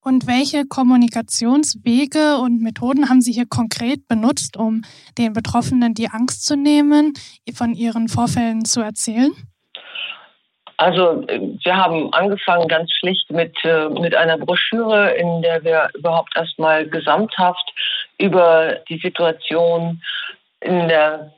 Und 0.00 0.26
welche 0.26 0.64
Kommunikationswege 0.64 2.38
und 2.38 2.62
Methoden 2.62 3.08
haben 3.08 3.20
Sie 3.20 3.32
hier 3.32 3.46
konkret 3.46 4.06
benutzt, 4.06 4.56
um 4.56 4.82
den 5.18 5.32
Betroffenen 5.32 5.92
die 5.94 6.08
Angst 6.08 6.46
zu 6.46 6.56
nehmen, 6.56 7.14
von 7.52 7.74
ihren 7.74 8.08
Vorfällen 8.08 8.64
zu 8.64 8.80
erzählen? 8.80 9.32
Also 10.78 11.24
wir 11.26 11.76
haben 11.76 12.12
angefangen 12.12 12.68
ganz 12.68 12.92
schlicht 12.92 13.30
mit, 13.30 13.52
äh, 13.64 13.88
mit 13.88 14.14
einer 14.14 14.38
Broschüre, 14.38 15.10
in 15.10 15.42
der 15.42 15.62
wir 15.64 15.90
überhaupt 15.94 16.36
erstmal 16.36 16.86
gesamthaft 16.86 17.72
über 18.18 18.76
die 18.88 18.98
Situation 18.98 20.00
in 20.60 20.88
der 20.88 21.32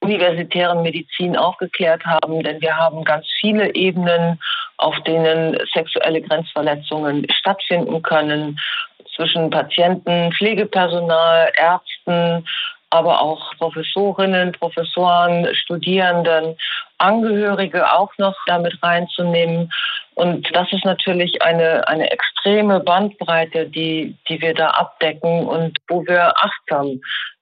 universitären 0.00 0.82
Medizin 0.82 1.36
aufgeklärt 1.36 2.04
haben, 2.06 2.42
denn 2.42 2.60
wir 2.62 2.74
haben 2.74 3.04
ganz 3.04 3.26
viele 3.38 3.74
Ebenen, 3.74 4.40
auf 4.78 4.98
denen 5.02 5.58
sexuelle 5.74 6.22
Grenzverletzungen 6.22 7.26
stattfinden 7.30 8.00
können, 8.00 8.58
zwischen 9.14 9.50
Patienten, 9.50 10.32
Pflegepersonal, 10.32 11.52
Ärzten, 11.54 12.46
aber 12.90 13.20
auch 13.20 13.54
Professorinnen, 13.56 14.52
Professoren, 14.52 15.48
Studierenden, 15.54 16.56
Angehörige 16.98 17.90
auch 17.92 18.10
noch 18.18 18.34
damit 18.46 18.82
reinzunehmen. 18.82 19.72
Und 20.14 20.54
das 20.54 20.70
ist 20.72 20.84
natürlich 20.84 21.40
eine, 21.40 21.86
eine 21.88 22.10
extreme 22.10 22.80
Bandbreite, 22.80 23.66
die, 23.66 24.16
die 24.28 24.40
wir 24.40 24.54
da 24.54 24.68
abdecken 24.70 25.46
und 25.46 25.78
wo 25.88 26.04
wir 26.06 26.36
achtsam 26.36 27.00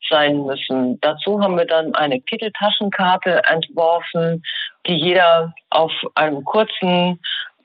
sein 0.09 0.45
müssen. 0.45 1.01
Dazu 1.01 1.43
haben 1.43 1.57
wir 1.57 1.67
dann 1.67 1.95
eine 1.95 2.21
Kitteltaschenkarte 2.21 3.43
entworfen, 3.45 4.43
die 4.87 4.95
jeder 4.95 5.53
auf 5.71 5.93
einem 6.15 6.45
kurzen 6.45 7.19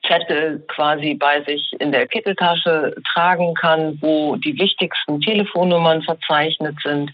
Zettel 0.07 0.59
quasi 0.67 1.13
bei 1.13 1.41
sich 1.43 1.71
in 1.79 1.91
der 1.91 2.07
Kitteltasche 2.07 2.95
tragen 3.13 3.53
kann, 3.53 3.97
wo 4.01 4.35
die 4.35 4.57
wichtigsten 4.59 5.21
Telefonnummern 5.21 6.01
verzeichnet 6.01 6.75
sind. 6.83 7.11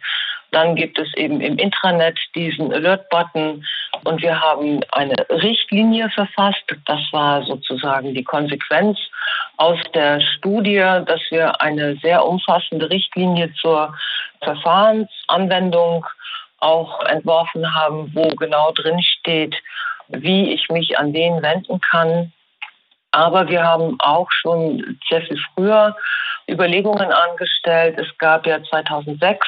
Dann 0.52 0.76
gibt 0.76 0.98
es 0.98 1.14
eben 1.16 1.42
im 1.42 1.58
Intranet 1.58 2.18
diesen 2.36 2.74
Alert-Button 2.74 3.64
und 4.04 4.22
wir 4.22 4.40
haben 4.40 4.82
eine 4.92 5.16
Richtlinie 5.30 6.10
verfasst. 6.10 6.64
Das 6.86 7.02
war 7.12 7.44
sozusagen 7.44 8.14
die 8.14 8.24
Konsequenz 8.24 8.98
aus 9.58 9.80
der 9.94 10.22
Studie, 10.22 10.78
dass 11.06 11.22
wir 11.30 11.62
eine 11.62 11.96
sehr 11.98 12.26
umfassende 12.26 12.90
Richtlinie 12.90 13.54
zur 13.54 13.94
Verfahrensanwendung 14.42 16.06
auch 16.60 17.02
entworfen 17.06 17.74
haben, 17.76 18.12
wo 18.14 18.28
genau 18.36 18.72
drin 18.72 19.02
steht, 19.02 19.56
wie 20.08 20.54
ich 20.54 20.70
mich 20.70 20.98
an 20.98 21.14
wen 21.14 21.42
wenden 21.42 21.80
kann, 21.82 22.32
aber 23.12 23.50
wir 23.50 23.64
haben 23.64 23.96
auch 24.00 24.32
schon 24.32 25.00
sehr 25.10 25.22
viel 25.22 25.40
früher 25.54 25.96
Überlegungen 26.50 27.12
angestellt. 27.12 27.98
Es 27.98 28.18
gab 28.18 28.46
ja 28.46 28.62
2006 28.64 29.48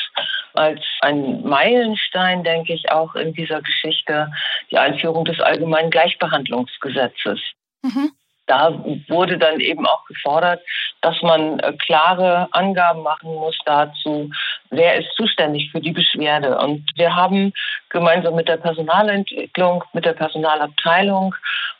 als 0.53 0.81
ein 1.01 1.41
Meilenstein, 1.43 2.43
denke 2.43 2.73
ich, 2.73 2.91
auch 2.91 3.15
in 3.15 3.33
dieser 3.33 3.61
Geschichte 3.61 4.31
die 4.69 4.77
Einführung 4.77 5.25
des 5.25 5.39
allgemeinen 5.39 5.89
Gleichbehandlungsgesetzes. 5.89 7.39
Mhm. 7.81 8.11
Da 8.47 8.73
wurde 9.07 9.37
dann 9.37 9.61
eben 9.61 9.87
auch 9.87 10.03
gefordert, 10.05 10.61
dass 11.01 11.21
man 11.21 11.59
äh, 11.59 11.73
klare 11.73 12.49
Angaben 12.51 13.01
machen 13.01 13.33
muss 13.33 13.57
dazu, 13.65 14.29
wer 14.71 14.99
ist 14.99 15.13
zuständig 15.15 15.71
für 15.71 15.79
die 15.79 15.91
Beschwerde. 15.91 16.57
Und 16.57 16.83
wir 16.95 17.15
haben 17.15 17.53
gemeinsam 17.89 18.35
mit 18.35 18.49
der 18.49 18.57
Personalentwicklung, 18.57 19.85
mit 19.93 20.03
der 20.03 20.13
Personalabteilung 20.13 21.33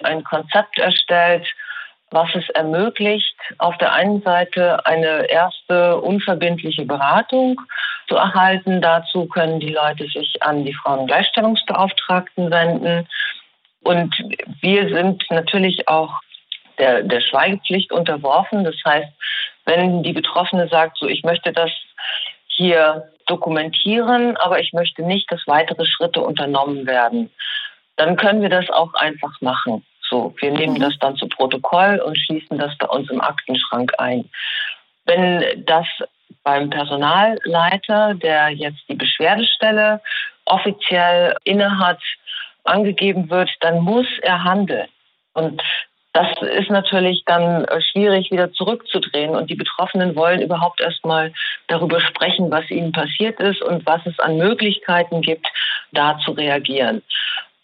ein 0.04 0.24
Konzept 0.24 0.80
erstellt, 0.80 1.46
was 2.12 2.30
es 2.36 2.48
ermöglicht, 2.50 3.36
auf 3.58 3.78
der 3.78 3.94
einen 3.94 4.22
Seite 4.22 4.86
eine 4.86 5.30
erste 5.30 5.98
unverbindliche 5.98 6.86
Beratung 6.86 7.60
zu 8.08 8.16
erhalten. 8.16 8.82
Dazu 8.82 9.26
können 9.26 9.60
die 9.60 9.74
Leute 9.74 10.06
sich 10.08 10.44
an 10.44 10.66
die 10.66 10.74
Frauengleichstellungsbeauftragten 10.74 12.52
wenden. 12.52 13.08
Und 13.84 14.14
wir 14.62 14.90
sind 14.90 15.24
natürlich 15.30 15.88
auch 15.88 16.20
der, 16.78 17.04
der 17.04 17.22
Schweigepflicht 17.22 17.92
unterworfen. 17.92 18.64
Das 18.66 18.76
heißt, 18.86 19.12
wenn 19.66 20.04
die 20.04 20.14
Betroffene 20.14 20.68
sagt, 20.68 20.98
so 20.98 21.08
ich 21.08 21.24
möchte 21.24 21.54
das 21.54 21.72
hier 22.48 23.10
dokumentieren, 23.28 24.36
aber 24.38 24.60
ich 24.60 24.74
möchte 24.74 25.04
nicht, 25.04 25.32
dass 25.32 25.48
weitere 25.48 25.86
Schritte 25.86 26.22
unternommen 26.22 26.86
werden, 26.86 27.32
dann 27.96 28.18
können 28.18 28.42
wir 28.42 28.50
das 28.50 28.70
auch 28.70 28.94
einfach 28.96 29.40
machen. 29.40 29.86
So, 30.12 30.36
wir 30.42 30.52
nehmen 30.52 30.78
das 30.78 30.94
dann 31.00 31.16
zu 31.16 31.26
Protokoll 31.30 32.02
und 32.06 32.20
schließen 32.20 32.58
das 32.58 32.78
bei 32.78 32.88
uns 32.88 33.10
im 33.10 33.22
Aktenschrank 33.22 33.94
ein. 33.98 34.30
Wenn 35.06 35.64
das 35.66 35.88
beim 36.44 36.70
Personalleiter, 36.70 38.16
der 38.16 38.50
jetzt 38.50 38.82
die 38.90 38.96
Beschwerdestelle 38.96 40.02
offiziell 40.46 41.36
innehat, 41.46 42.00
angegeben 42.66 43.30
wird, 43.30 43.50
dann 43.62 43.80
muss 43.80 44.06
er 44.22 44.44
handeln. 44.44 44.88
Und 45.34 45.62
das 46.14 46.28
ist 46.42 46.70
natürlich 46.70 47.24
dann 47.26 47.66
schwierig 47.92 48.32
wieder 48.32 48.52
zurückzudrehen. 48.52 49.32
Und 49.32 49.50
die 49.50 49.56
Betroffenen 49.56 50.16
wollen 50.16 50.42
überhaupt 50.42 50.82
erst 50.82 51.06
mal 51.06 51.32
darüber 51.68 52.02
sprechen, 52.02 52.52
was 52.52 52.70
ihnen 52.70 52.92
passiert 52.92 53.40
ist 53.40 53.62
und 53.62 53.86
was 53.86 54.06
es 54.06 54.20
an 54.20 54.38
Möglichkeiten 54.38 55.22
gibt, 55.22 55.48
da 55.94 56.20
zu 56.20 56.32
reagieren. 56.32 57.02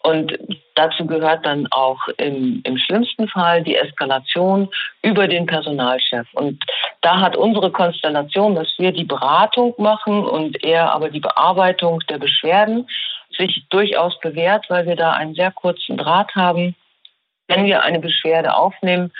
Und 0.08 0.38
dazu 0.74 1.06
gehört 1.06 1.44
dann 1.44 1.66
auch 1.70 2.00
im, 2.16 2.62
im 2.64 2.78
schlimmsten 2.78 3.28
Fall 3.28 3.62
die 3.62 3.76
Eskalation 3.76 4.70
über 5.02 5.28
den 5.28 5.44
Personalchef. 5.44 6.26
Und 6.32 6.64
da 7.02 7.20
hat 7.20 7.36
unsere 7.36 7.70
Konstellation, 7.70 8.54
dass 8.54 8.72
wir 8.78 8.92
die 8.92 9.04
Beratung 9.04 9.74
machen 9.76 10.24
und 10.24 10.64
er 10.64 10.92
aber 10.92 11.10
die 11.10 11.20
Bearbeitung 11.20 12.00
der 12.08 12.16
Beschwerden, 12.16 12.88
sich 13.36 13.66
durchaus 13.68 14.18
bewährt, 14.20 14.64
weil 14.70 14.86
wir 14.86 14.96
da 14.96 15.12
einen 15.12 15.34
sehr 15.34 15.50
kurzen 15.50 15.98
Draht 15.98 16.34
haben 16.34 16.74
wenn 17.48 17.64
wir 17.64 17.82
eine 17.82 17.98
Beschwerde 17.98 18.54
aufnehmen, 18.54 19.10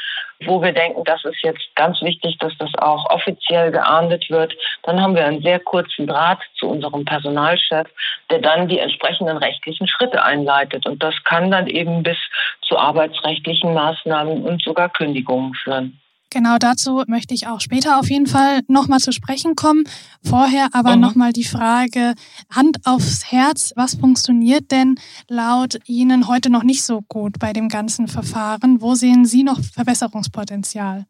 wo 0.45 0.63
wir 0.63 0.73
denken, 0.73 1.03
das 1.05 1.25
ist 1.25 1.43
jetzt 1.43 1.65
ganz 1.75 2.01
wichtig, 2.01 2.39
dass 2.39 2.57
das 2.59 2.71
auch 2.77 3.11
offiziell 3.11 3.73
geahndet 3.73 4.31
wird, 4.31 4.55
dann 4.85 5.01
haben 5.01 5.17
wir 5.17 5.25
einen 5.25 5.43
sehr 5.43 5.59
kurzen 5.59 6.07
Draht 6.07 6.39
zu 6.55 6.69
unserem 6.69 7.05
Personalchef, 7.05 7.89
der 8.31 8.39
dann 8.39 8.69
die 8.69 8.79
entsprechenden 8.79 9.39
rechtlichen 9.39 9.89
Schritte 9.89 10.23
einleitet. 10.23 10.87
Und 10.87 11.03
das 11.03 11.15
kann 11.25 11.51
dann 11.51 11.67
eben 11.67 12.03
bis 12.03 12.19
zu 12.63 12.79
arbeitsrechtlichen 12.79 13.75
Maßnahmen 13.75 14.45
und 14.45 14.63
sogar 14.63 14.91
Kündigungen 14.91 15.55
führen. 15.55 15.99
Genau 16.31 16.59
dazu 16.59 17.05
möchte 17.07 17.33
ich 17.33 17.47
auch 17.47 17.61
später 17.61 17.99
auf 17.99 18.11
jeden 18.11 18.27
Fall 18.27 18.61
nochmal 18.69 18.99
zu 18.99 19.13
sprechen 19.13 19.55
kommen. 19.55 19.85
Vorher 20.23 20.69
aber 20.73 20.97
mhm. 20.97 21.01
nochmal 21.01 21.33
die 21.33 21.45
Frage, 21.45 22.13
Hand 22.55 22.77
aufs 22.85 23.33
Herz, 23.33 23.73
was 23.77 23.95
funktioniert 23.95 24.71
denn 24.71 24.97
laut 25.29 25.79
Ihnen 25.87 26.29
heute 26.29 26.51
noch 26.51 26.65
nicht 26.65 26.85
so 26.85 27.01
gut 27.09 27.39
bei 27.39 27.55
dem 27.55 27.71
ganzen 27.71 28.09
Verfahren? 28.09 28.83
Wo 28.83 28.95
sehen 28.95 29.25
Sie 29.25 29.43
noch 29.43 29.59
Verbesserungspotenzial? 29.61 31.07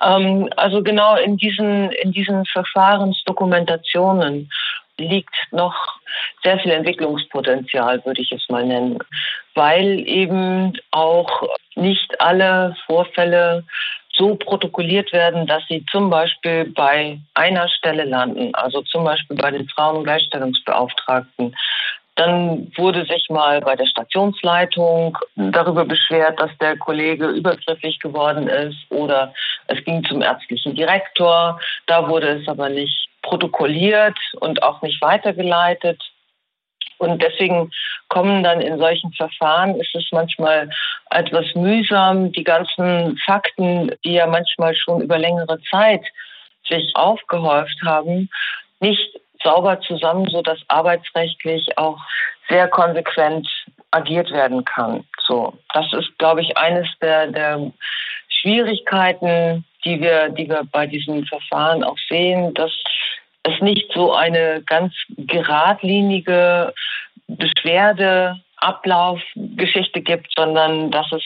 Ähm, 0.00 0.48
also 0.56 0.82
genau 0.82 1.16
in 1.16 1.36
diesen, 1.36 1.92
in 1.92 2.12
diesen 2.12 2.46
Verfahrensdokumentationen 2.46 4.50
liegt 4.96 5.34
noch 5.50 5.74
sehr 6.42 6.58
viel 6.58 6.72
Entwicklungspotenzial, 6.72 8.04
würde 8.04 8.22
ich 8.22 8.32
es 8.32 8.48
mal 8.48 8.64
nennen, 8.64 8.98
weil 9.54 10.00
eben 10.06 10.72
auch 10.90 11.42
nicht 11.74 12.20
alle 12.20 12.76
Vorfälle 12.86 13.64
so 14.14 14.34
protokolliert 14.34 15.12
werden, 15.12 15.46
dass 15.46 15.62
sie 15.68 15.84
zum 15.90 16.10
Beispiel 16.10 16.66
bei 16.74 17.18
einer 17.34 17.68
Stelle 17.68 18.04
landen, 18.04 18.54
also 18.54 18.82
zum 18.82 19.04
Beispiel 19.04 19.36
bei 19.36 19.50
den 19.50 19.68
Frauen- 19.68 19.96
und 19.96 20.04
Gleichstellungsbeauftragten. 20.04 21.54
Dann 22.14 22.70
wurde 22.76 23.06
sich 23.06 23.30
mal 23.30 23.62
bei 23.62 23.74
der 23.74 23.86
Stationsleitung 23.86 25.16
darüber 25.34 25.86
beschwert, 25.86 26.38
dass 26.38 26.50
der 26.60 26.76
Kollege 26.76 27.28
übergriffig 27.28 27.98
geworden 28.00 28.48
ist 28.48 28.76
oder 28.90 29.32
es 29.68 29.82
ging 29.84 30.04
zum 30.04 30.20
ärztlichen 30.20 30.74
Direktor. 30.74 31.58
Da 31.86 32.06
wurde 32.08 32.40
es 32.40 32.48
aber 32.48 32.68
nicht 32.68 33.08
protokolliert 33.22 34.18
und 34.40 34.62
auch 34.62 34.82
nicht 34.82 35.00
weitergeleitet. 35.00 36.00
Und 36.98 37.20
deswegen 37.20 37.70
kommen 38.08 38.44
dann 38.44 38.60
in 38.60 38.78
solchen 38.78 39.12
Verfahren, 39.14 39.80
ist 39.80 39.94
es 39.94 40.06
manchmal 40.12 40.70
etwas 41.10 41.54
mühsam, 41.54 42.30
die 42.32 42.44
ganzen 42.44 43.16
Fakten, 43.24 43.92
die 44.04 44.14
ja 44.14 44.26
manchmal 44.26 44.74
schon 44.76 45.00
über 45.00 45.18
längere 45.18 45.60
Zeit 45.70 46.04
sich 46.68 46.94
aufgehäuft 46.94 47.76
haben, 47.84 48.28
nicht 48.80 49.20
sauber 49.42 49.80
zusammen, 49.80 50.26
so 50.30 50.42
dass 50.42 50.58
arbeitsrechtlich 50.68 51.76
auch 51.76 51.98
sehr 52.48 52.68
konsequent 52.68 53.48
agiert 53.90 54.30
werden 54.30 54.64
kann. 54.64 55.04
So, 55.26 55.58
das 55.74 55.92
ist, 55.92 56.16
glaube 56.18 56.42
ich, 56.42 56.56
eines 56.56 56.88
der, 57.00 57.28
der 57.28 57.72
Schwierigkeiten, 58.28 59.64
die 59.84 60.00
wir, 60.00 60.30
die 60.30 60.48
wir 60.48 60.62
bei 60.70 60.86
diesen 60.86 61.26
Verfahren 61.26 61.84
auch 61.84 61.98
sehen, 62.08 62.54
dass 62.54 62.72
es 63.44 63.60
nicht 63.60 63.92
so 63.92 64.12
eine 64.12 64.62
ganz 64.62 64.94
geradlinige 65.16 66.72
Beschwerdeablaufgeschichte 67.26 70.00
gibt, 70.00 70.32
sondern 70.36 70.90
dass 70.90 71.10
es 71.12 71.22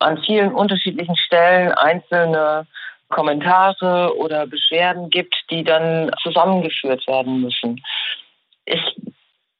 an 0.00 0.22
vielen 0.22 0.52
unterschiedlichen 0.52 1.16
Stellen 1.16 1.72
einzelne 1.72 2.68
Kommentare 3.08 4.16
oder 4.16 4.46
Beschwerden 4.46 5.10
gibt, 5.10 5.34
die 5.50 5.64
dann 5.64 6.12
zusammengeführt 6.22 7.04
werden 7.06 7.40
müssen. 7.40 7.82
Ich 8.66 8.82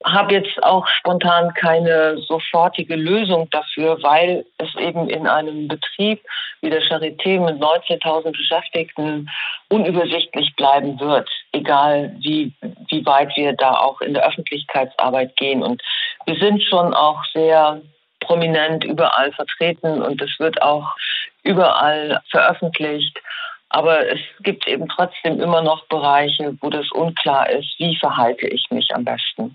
habe 0.04 0.34
jetzt 0.34 0.62
auch 0.62 0.86
spontan 0.86 1.52
keine 1.54 2.18
sofortige 2.18 2.94
Lösung 2.94 3.50
dafür, 3.50 4.00
weil 4.02 4.46
es 4.58 4.74
eben 4.76 5.08
in 5.08 5.26
einem 5.26 5.66
Betrieb 5.66 6.22
wie 6.60 6.70
der 6.70 6.82
Charité 6.82 7.40
mit 7.40 7.60
19.000 7.60 8.30
Beschäftigten 8.30 9.28
unübersichtlich 9.68 10.54
bleiben 10.56 10.98
wird, 11.00 11.28
egal 11.52 12.14
wie, 12.20 12.52
wie 12.88 13.04
weit 13.06 13.36
wir 13.36 13.54
da 13.54 13.72
auch 13.72 14.00
in 14.00 14.14
der 14.14 14.26
Öffentlichkeitsarbeit 14.26 15.36
gehen. 15.36 15.62
Und 15.62 15.82
wir 16.26 16.36
sind 16.36 16.62
schon 16.62 16.94
auch 16.94 17.24
sehr 17.32 17.80
prominent 18.20 18.84
überall 18.84 19.32
vertreten 19.32 20.02
und 20.02 20.20
es 20.22 20.38
wird 20.38 20.62
auch 20.62 20.94
überall 21.42 22.20
veröffentlicht. 22.30 23.18
Aber 23.70 24.06
es 24.08 24.20
gibt 24.40 24.66
eben 24.66 24.88
trotzdem 24.88 25.40
immer 25.40 25.60
noch 25.60 25.86
Bereiche, 25.86 26.56
wo 26.60 26.70
das 26.70 26.90
unklar 26.92 27.50
ist, 27.50 27.74
wie 27.78 27.96
verhalte 27.96 28.46
ich 28.46 28.66
mich 28.70 28.94
am 28.94 29.04
besten. 29.04 29.54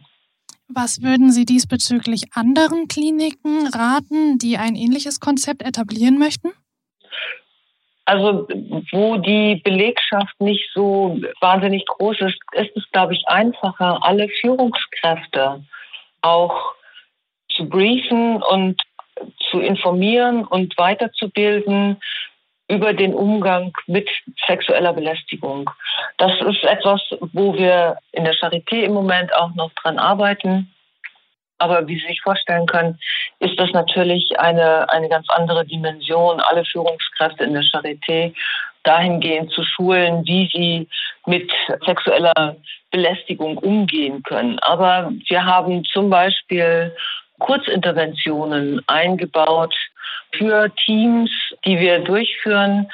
Was 0.75 1.01
würden 1.01 1.31
Sie 1.31 1.45
diesbezüglich 1.45 2.23
anderen 2.33 2.87
Kliniken 2.87 3.67
raten, 3.67 4.37
die 4.39 4.57
ein 4.57 4.75
ähnliches 4.75 5.19
Konzept 5.19 5.61
etablieren 5.61 6.17
möchten? 6.17 6.51
Also 8.05 8.47
wo 8.91 9.17
die 9.17 9.61
Belegschaft 9.63 10.39
nicht 10.39 10.69
so 10.73 11.19
wahnsinnig 11.39 11.85
groß 11.85 12.21
ist, 12.21 12.39
ist 12.53 12.75
es, 12.75 12.83
glaube 12.91 13.13
ich, 13.13 13.23
einfacher, 13.27 14.03
alle 14.03 14.27
Führungskräfte 14.41 15.63
auch 16.21 16.73
zu 17.49 17.69
briefen 17.69 18.41
und 18.41 18.81
zu 19.49 19.59
informieren 19.59 20.43
und 20.43 20.77
weiterzubilden 20.77 21.97
über 22.67 22.93
den 22.93 23.13
Umgang 23.13 23.73
mit 23.87 24.09
sexueller 24.47 24.93
Belästigung. 24.93 25.69
Das 26.17 26.31
ist 26.41 26.63
etwas, 26.63 27.01
wo 27.33 27.53
wir 27.53 27.97
in 28.11 28.23
der 28.23 28.35
Charité 28.35 28.83
im 28.83 28.93
Moment 28.93 29.33
auch 29.35 29.53
noch 29.55 29.71
dran 29.73 29.99
arbeiten. 29.99 30.73
Aber 31.59 31.87
wie 31.87 31.99
Sie 31.99 32.07
sich 32.07 32.21
vorstellen 32.21 32.65
können, 32.65 32.99
ist 33.39 33.59
das 33.59 33.71
natürlich 33.71 34.39
eine, 34.39 34.89
eine 34.89 35.07
ganz 35.07 35.29
andere 35.29 35.65
Dimension, 35.65 36.39
alle 36.39 36.65
Führungskräfte 36.65 37.43
in 37.43 37.53
der 37.53 37.63
Charité 37.63 38.33
dahingehend 38.83 39.51
zu 39.51 39.63
schulen, 39.63 40.25
wie 40.25 40.49
sie 40.53 40.87
mit 41.25 41.49
sexueller 41.85 42.57
Belästigung 42.91 43.57
umgehen 43.57 44.21
können. 44.23 44.59
Aber 44.59 45.11
wir 45.27 45.45
haben 45.45 45.83
zum 45.85 46.09
Beispiel 46.09 46.95
Kurzinterventionen 47.43 48.81
eingebaut 48.87 49.75
für 50.31 50.73
Teams, 50.85 51.29
die 51.65 51.77
wir 51.77 51.99
durchführen 51.99 52.89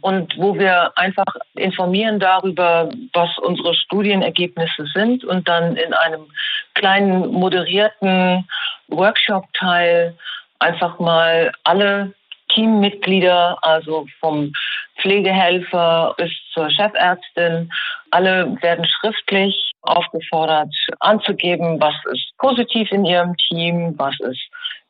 und 0.00 0.36
wo 0.36 0.58
wir 0.58 0.92
einfach 0.96 1.32
informieren 1.54 2.18
darüber, 2.18 2.90
was 3.12 3.30
unsere 3.38 3.74
Studienergebnisse 3.74 4.84
sind 4.92 5.24
und 5.24 5.48
dann 5.48 5.76
in 5.76 5.94
einem 5.94 6.26
kleinen 6.74 7.32
moderierten 7.32 8.46
Workshop-Teil 8.88 10.14
einfach 10.58 10.98
mal 10.98 11.52
alle 11.62 12.12
Teammitglieder, 12.58 13.56
also 13.62 14.06
vom 14.18 14.52
Pflegehelfer 15.00 16.14
bis 16.16 16.30
zur 16.52 16.68
Chefärztin, 16.70 17.70
alle 18.10 18.56
werden 18.62 18.84
schriftlich 18.84 19.72
aufgefordert 19.82 20.74
anzugeben, 20.98 21.80
was 21.80 21.94
ist 22.12 22.36
positiv 22.38 22.90
in 22.90 23.04
ihrem 23.04 23.36
Team, 23.36 23.94
was 23.96 24.18
ist 24.20 24.42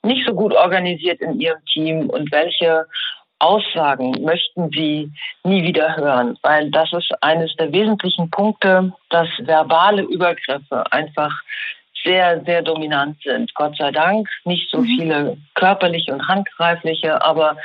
nicht 0.03 0.27
so 0.27 0.33
gut 0.33 0.55
organisiert 0.55 1.21
in 1.21 1.39
ihrem 1.39 1.63
Team 1.67 2.09
und 2.09 2.33
welche 2.33 2.87
Aussagen 3.41 4.13
möchten 4.25 4.71
Sie 4.71 5.13
nie 5.45 5.63
wieder 5.63 5.97
hören, 5.97 6.39
weil 6.43 6.71
das 6.71 6.93
ist 6.93 7.13
eines 7.21 7.55
der 7.57 7.71
wesentlichen 7.73 8.31
Punkte, 8.31 8.93
dass 9.11 9.29
verbale 9.41 10.03
Übergriffe 10.03 10.91
einfach 10.91 11.33
sehr, 12.05 12.43
sehr 12.45 12.63
dominant 12.63 13.17
sind. 13.23 13.55
Gott 13.55 13.77
sei 13.77 13.91
Dank 13.91 14.29
nicht 14.45 14.71
so 14.71 14.79
mhm. 14.79 14.85
viele 14.85 15.37
körperliche 15.55 16.13
und 16.13 16.27
handgreifliche, 16.27 17.23
aber 17.23 17.57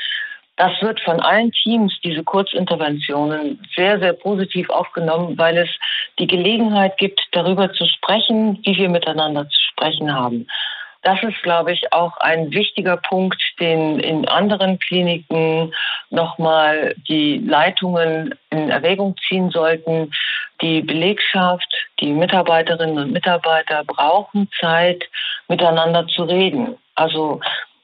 das 0.56 0.72
wird 0.82 1.02
von 1.02 1.20
allen 1.20 1.52
Teams, 1.52 1.94
diese 2.04 2.24
Kurzinterventionen, 2.24 3.60
sehr, 3.76 4.00
sehr 4.00 4.14
positiv 4.14 4.70
aufgenommen, 4.70 5.38
weil 5.38 5.58
es 5.58 5.70
die 6.20 6.28
Gelegenheit 6.28 6.98
gibt, 6.98 7.20
darüber 7.32 7.74
zu 7.74 7.86
sprechen, 7.88 8.60
wie 8.64 8.78
wir 8.78 8.90
miteinander 8.90 9.50
zu 9.50 9.60
sprechen 9.72 10.14
haben. 10.14 10.48
Das 11.04 11.22
ist, 11.22 11.42
glaube 11.44 11.74
ich, 11.74 11.92
auch 11.92 12.16
ein 12.18 12.52
wichtiger 12.52 12.96
Punkt, 12.96 13.42
den 13.60 14.00
in 14.00 14.28
anderen 14.28 14.80
Kliniken 14.80 15.74
nochmal 16.10 16.96
die 17.10 17.40
Leitungen 17.40 18.34
in 18.50 18.70
Erwägung 18.70 19.16
ziehen 19.28 19.50
sollten. 19.52 20.12
Die 20.62 20.82
Belegschaft, 20.82 21.68
die 22.00 22.14
Mitarbeiterinnen 22.14 22.98
und 22.98 23.12
Mitarbeiter 23.12 23.84
brauchen 23.84 24.50
Zeit, 24.62 25.04
miteinander 25.50 26.08
zu 26.08 26.24
reden. 26.24 26.78
Also 26.96 27.42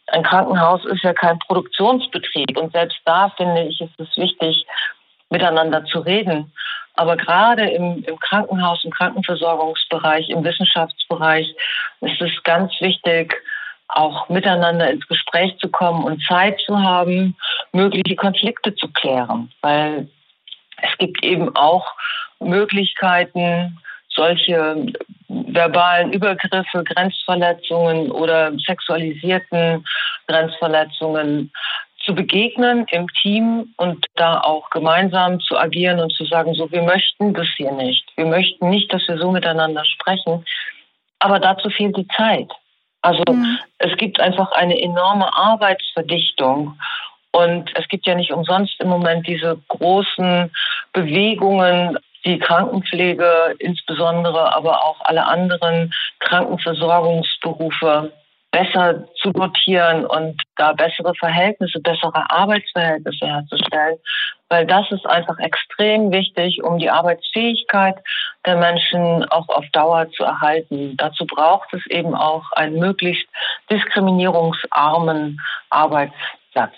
ein 0.07 0.23
Krankenhaus 0.23 0.85
ist 0.85 1.03
ja 1.03 1.13
kein 1.13 1.39
Produktionsbetrieb 1.39 2.57
und 2.57 2.71
selbst 2.71 2.99
da 3.03 3.29
finde 3.35 3.63
ich, 3.63 3.81
ist 3.81 3.99
es 3.99 4.15
wichtig, 4.15 4.65
miteinander 5.29 5.83
zu 5.85 5.99
reden. 5.99 6.51
Aber 6.99 7.15
gerade 7.15 7.63
im, 7.69 8.03
im 8.03 8.19
Krankenhaus, 8.19 8.83
im 8.83 8.91
Krankenversorgungsbereich, 8.91 10.27
im 10.27 10.43
Wissenschaftsbereich 10.43 11.47
ist 12.01 12.21
es 12.21 12.43
ganz 12.43 12.73
wichtig, 12.81 13.41
auch 13.87 14.27
miteinander 14.27 14.91
ins 14.91 15.07
Gespräch 15.07 15.57
zu 15.59 15.69
kommen 15.69 16.03
und 16.03 16.21
Zeit 16.27 16.59
zu 16.65 16.77
haben, 16.77 17.37
mögliche 17.71 18.17
Konflikte 18.17 18.75
zu 18.75 18.89
klären. 18.89 19.49
Weil 19.61 20.09
es 20.81 20.97
gibt 20.97 21.23
eben 21.23 21.55
auch 21.55 21.87
Möglichkeiten, 22.41 23.79
solche 24.09 24.85
verbalen 25.29 26.11
Übergriffe, 26.11 26.83
Grenzverletzungen 26.83 28.11
oder 28.11 28.51
sexualisierten 28.59 29.85
Grenzverletzungen 30.27 31.49
zu 32.09 32.15
begegnen 32.15 32.87
im 32.89 33.07
Team 33.21 33.71
und 33.77 34.03
da 34.15 34.39
auch 34.39 34.71
gemeinsam 34.71 35.39
zu 35.41 35.55
agieren 35.55 35.99
und 35.99 36.11
zu 36.11 36.25
sagen, 36.25 36.55
so, 36.55 36.71
wir 36.71 36.81
möchten 36.81 37.35
das 37.35 37.47
hier 37.55 37.71
nicht. 37.71 38.03
Wir 38.15 38.25
möchten 38.25 38.67
nicht, 38.69 38.91
dass 38.91 39.07
wir 39.07 39.19
so 39.19 39.31
miteinander 39.31 39.85
sprechen. 39.85 40.43
Aber 41.19 41.39
dazu 41.39 41.69
fehlt 41.69 41.95
die 41.97 42.07
Zeit. 42.17 42.51
Also 43.03 43.23
mhm. 43.31 43.59
es 43.77 43.95
gibt 43.97 44.19
einfach 44.19 44.51
eine 44.53 44.81
enorme 44.81 45.31
Arbeitsverdichtung. 45.35 46.79
Und 47.31 47.69
es 47.75 47.87
gibt 47.89 48.07
ja 48.07 48.15
nicht 48.15 48.33
umsonst 48.33 48.73
im 48.79 48.89
Moment 48.89 49.27
diese 49.27 49.59
großen 49.67 50.51
Bewegungen, 50.93 51.99
die 52.25 52.39
Krankenpflege 52.39 53.55
insbesondere, 53.59 54.51
aber 54.51 54.83
auch 54.83 54.99
alle 55.01 55.27
anderen 55.27 55.93
Krankenversorgungsberufe 56.17 58.11
besser 58.51 59.07
zu 59.21 59.31
dotieren 59.31 60.05
und 60.05 60.41
da 60.55 60.73
bessere 60.73 61.13
Verhältnisse, 61.15 61.79
bessere 61.79 62.29
Arbeitsverhältnisse 62.29 63.25
herzustellen, 63.25 63.97
weil 64.49 64.65
das 64.65 64.89
ist 64.91 65.05
einfach 65.05 65.37
extrem 65.39 66.11
wichtig, 66.11 66.63
um 66.63 66.79
die 66.79 66.89
Arbeitsfähigkeit 66.89 67.95
der 68.45 68.57
Menschen 68.57 69.23
auch 69.29 69.47
auf 69.49 69.65
Dauer 69.71 70.09
zu 70.11 70.23
erhalten. 70.23 70.97
Dazu 70.97 71.25
braucht 71.25 71.73
es 71.73 71.85
eben 71.87 72.15
auch 72.15 72.51
einen 72.53 72.79
möglichst 72.79 73.27
diskriminierungsarmen 73.69 75.39
Arbeitsplatz. 75.69 76.73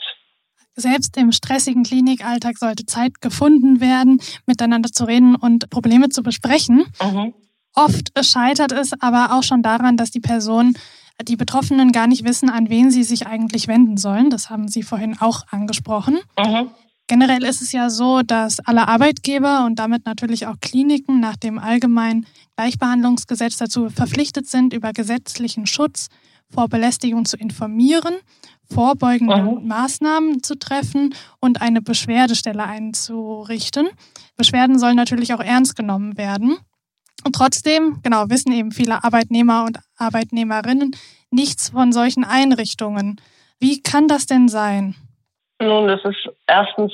Selbst 0.75 1.17
im 1.17 1.31
stressigen 1.31 1.83
Klinikalltag 1.83 2.57
sollte 2.57 2.85
Zeit 2.85 3.21
gefunden 3.21 3.81
werden, 3.81 4.19
miteinander 4.45 4.89
zu 4.89 5.05
reden 5.05 5.35
und 5.35 5.69
Probleme 5.69 6.09
zu 6.09 6.23
besprechen. 6.23 6.85
Mhm. 7.01 7.33
Oft 7.73 8.11
scheitert 8.25 8.71
es 8.71 8.91
aber 8.99 9.37
auch 9.37 9.43
schon 9.43 9.61
daran, 9.61 9.95
dass 9.95 10.11
die 10.11 10.19
Person 10.19 10.75
die 11.23 11.35
Betroffenen 11.35 11.91
gar 11.91 12.07
nicht 12.07 12.25
wissen, 12.25 12.49
an 12.49 12.69
wen 12.69 12.91
sie 12.91 13.03
sich 13.03 13.27
eigentlich 13.27 13.67
wenden 13.67 13.97
sollen. 13.97 14.29
Das 14.29 14.49
haben 14.49 14.67
Sie 14.67 14.83
vorhin 14.83 15.17
auch 15.19 15.43
angesprochen. 15.49 16.19
Mhm. 16.37 16.71
Generell 17.07 17.43
ist 17.43 17.61
es 17.61 17.73
ja 17.73 17.89
so, 17.89 18.21
dass 18.21 18.59
alle 18.61 18.87
Arbeitgeber 18.87 19.65
und 19.65 19.79
damit 19.79 20.05
natürlich 20.05 20.47
auch 20.47 20.55
Kliniken 20.61 21.19
nach 21.19 21.35
dem 21.35 21.59
allgemeinen 21.59 22.25
Gleichbehandlungsgesetz 22.55 23.57
dazu 23.57 23.89
verpflichtet 23.89 24.47
sind, 24.47 24.73
über 24.73 24.93
gesetzlichen 24.93 25.65
Schutz 25.65 26.07
vor 26.49 26.69
Belästigung 26.69 27.25
zu 27.25 27.37
informieren, 27.37 28.13
vorbeugende 28.63 29.43
mhm. 29.43 29.67
Maßnahmen 29.67 30.43
zu 30.43 30.57
treffen 30.57 31.13
und 31.39 31.61
eine 31.61 31.81
Beschwerdestelle 31.81 32.63
einzurichten. 32.63 33.89
Beschwerden 34.37 34.79
sollen 34.79 34.95
natürlich 34.95 35.33
auch 35.33 35.41
ernst 35.41 35.75
genommen 35.75 36.17
werden. 36.17 36.57
Und 37.23 37.35
trotzdem, 37.35 37.99
genau, 38.01 38.29
wissen 38.29 38.51
eben 38.51 38.71
viele 38.71 39.03
Arbeitnehmer 39.03 39.65
und 39.65 39.79
Arbeitnehmerinnen 40.01 40.95
nichts 41.29 41.69
von 41.69 41.91
solchen 41.93 42.23
Einrichtungen. 42.23 43.21
Wie 43.59 43.81
kann 43.81 44.07
das 44.07 44.25
denn 44.25 44.49
sein? 44.49 44.95
Nun, 45.61 45.87
das 45.87 46.03
ist 46.03 46.29
erstens 46.47 46.91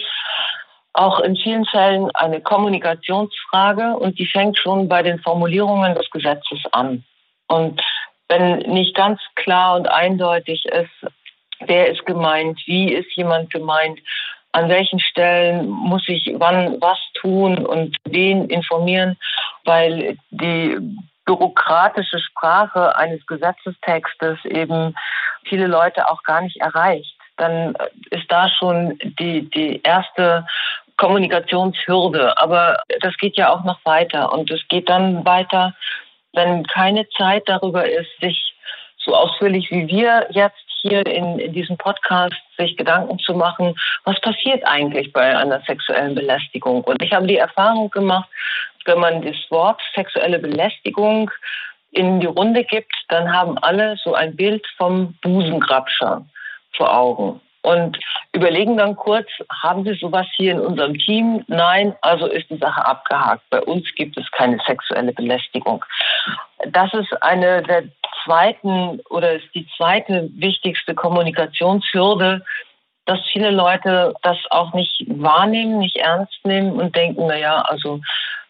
auch 0.93 1.19
in 1.21 1.35
vielen 1.37 1.65
Fällen 1.65 2.09
eine 2.15 2.41
Kommunikationsfrage 2.41 3.95
und 3.97 4.19
die 4.19 4.25
fängt 4.25 4.57
schon 4.57 4.87
bei 4.89 5.03
den 5.03 5.19
Formulierungen 5.19 5.95
des 5.95 6.09
Gesetzes 6.09 6.59
an. 6.71 7.03
Und 7.47 7.81
wenn 8.27 8.57
nicht 8.59 8.95
ganz 8.95 9.21
klar 9.35 9.75
und 9.77 9.87
eindeutig 9.87 10.65
ist, 10.65 11.11
wer 11.59 11.87
ist 11.87 12.05
gemeint, 12.05 12.59
wie 12.65 12.91
ist 12.91 13.15
jemand 13.15 13.51
gemeint, 13.51 13.99
an 14.51 14.69
welchen 14.69 14.99
Stellen 14.99 15.69
muss 15.69 16.03
ich 16.07 16.33
wann 16.37 16.81
was 16.81 16.97
tun 17.13 17.65
und 17.65 17.95
wen 18.05 18.49
informieren, 18.49 19.17
weil 19.65 20.17
die 20.31 20.77
bürokratische 21.27 22.19
Sprache 22.19 22.95
eines 22.95 23.23
Gesetzestextes 23.27 24.43
eben 24.45 24.95
viele 25.43 25.67
Leute 25.67 26.09
auch 26.09 26.23
gar 26.23 26.41
nicht 26.41 26.57
erreicht. 26.57 27.15
Dann 27.35 27.75
ist 28.09 28.25
da 28.29 28.49
schon 28.49 28.97
die, 29.19 29.47
die 29.49 29.81
erste 29.83 30.47
Kommunikationshürde. 30.97 32.41
Aber 32.41 32.81
das 33.01 33.15
geht 33.17 33.37
ja 33.37 33.49
auch 33.53 33.63
noch 33.63 33.79
weiter. 33.83 34.33
Und 34.33 34.49
es 34.49 34.67
geht 34.69 34.89
dann 34.89 35.23
weiter, 35.25 35.75
wenn 36.33 36.65
keine 36.65 37.07
Zeit 37.09 37.43
darüber 37.45 37.87
ist, 37.87 38.09
sich 38.19 38.55
so 38.97 39.15
ausführlich 39.15 39.69
wie 39.69 39.87
wir 39.87 40.27
jetzt 40.31 40.57
hier 40.81 41.05
in, 41.05 41.39
in 41.39 41.53
diesem 41.53 41.77
Podcast 41.77 42.35
sich 42.57 42.77
Gedanken 42.77 43.19
zu 43.19 43.33
machen, 43.33 43.75
was 44.03 44.19
passiert 44.21 44.65
eigentlich 44.65 45.11
bei 45.13 45.37
einer 45.37 45.61
sexuellen 45.61 46.15
Belästigung. 46.15 46.83
Und 46.83 47.01
ich 47.01 47.13
habe 47.13 47.27
die 47.27 47.37
Erfahrung 47.37 47.89
gemacht, 47.89 48.29
wenn 48.88 49.00
man 49.00 49.21
das 49.21 49.36
Wort 49.50 49.82
sexuelle 49.93 50.39
Belästigung 50.39 51.30
in 51.91 52.19
die 52.19 52.28
Runde 52.28 52.63
gibt, 52.63 52.93
dann 53.10 53.32
haben 53.32 53.58
alle 53.60 53.95
so 54.04 54.13
ein 54.13 54.36
Bild 54.36 54.65
vom 54.78 55.15
Busengrabscher 55.21 56.26
vor 56.76 56.95
Augen 56.95 57.41
und 57.67 58.00
überlegen 58.32 58.78
dann 58.78 58.95
kurz, 58.95 59.28
haben 59.62 59.84
Sie 59.84 59.93
sowas 59.95 60.26
hier 60.38 60.54
in 60.54 60.60
unserem 60.60 60.97
Team? 60.97 61.43
Nein, 61.47 61.93
also 62.02 62.28
ist 62.28 62.50
die 62.50 62.58
Sache 62.58 62.86
abgehakt. 62.86 63.43
Bei 63.50 63.62
uns 63.62 63.84
gibt 63.95 64.17
es 64.17 64.30
keine 64.32 64.58
sexuelle 64.65 65.12
Belästigung. 65.12 65.84
Das 66.69 66.93
ist 66.93 67.12
eine 67.21 67.63
der 67.63 67.84
zweiten 68.23 69.02
oder 69.10 69.34
ist 69.34 69.47
die 69.54 69.67
zweite 69.76 70.30
wichtigste 70.36 70.95
Kommunikationshürde, 70.95 72.45
dass 73.06 73.19
viele 73.34 73.52
Leute 73.52 74.13
das 74.21 74.38
auch 74.50 74.73
nicht 74.73 75.04
wahrnehmen, 75.08 75.80
nicht 75.80 75.97
ernst 75.97 76.39
nehmen 76.45 76.71
und 76.71 76.95
denken, 76.95 77.26
na 77.28 77.38
ja, 77.38 77.62
also 77.63 78.00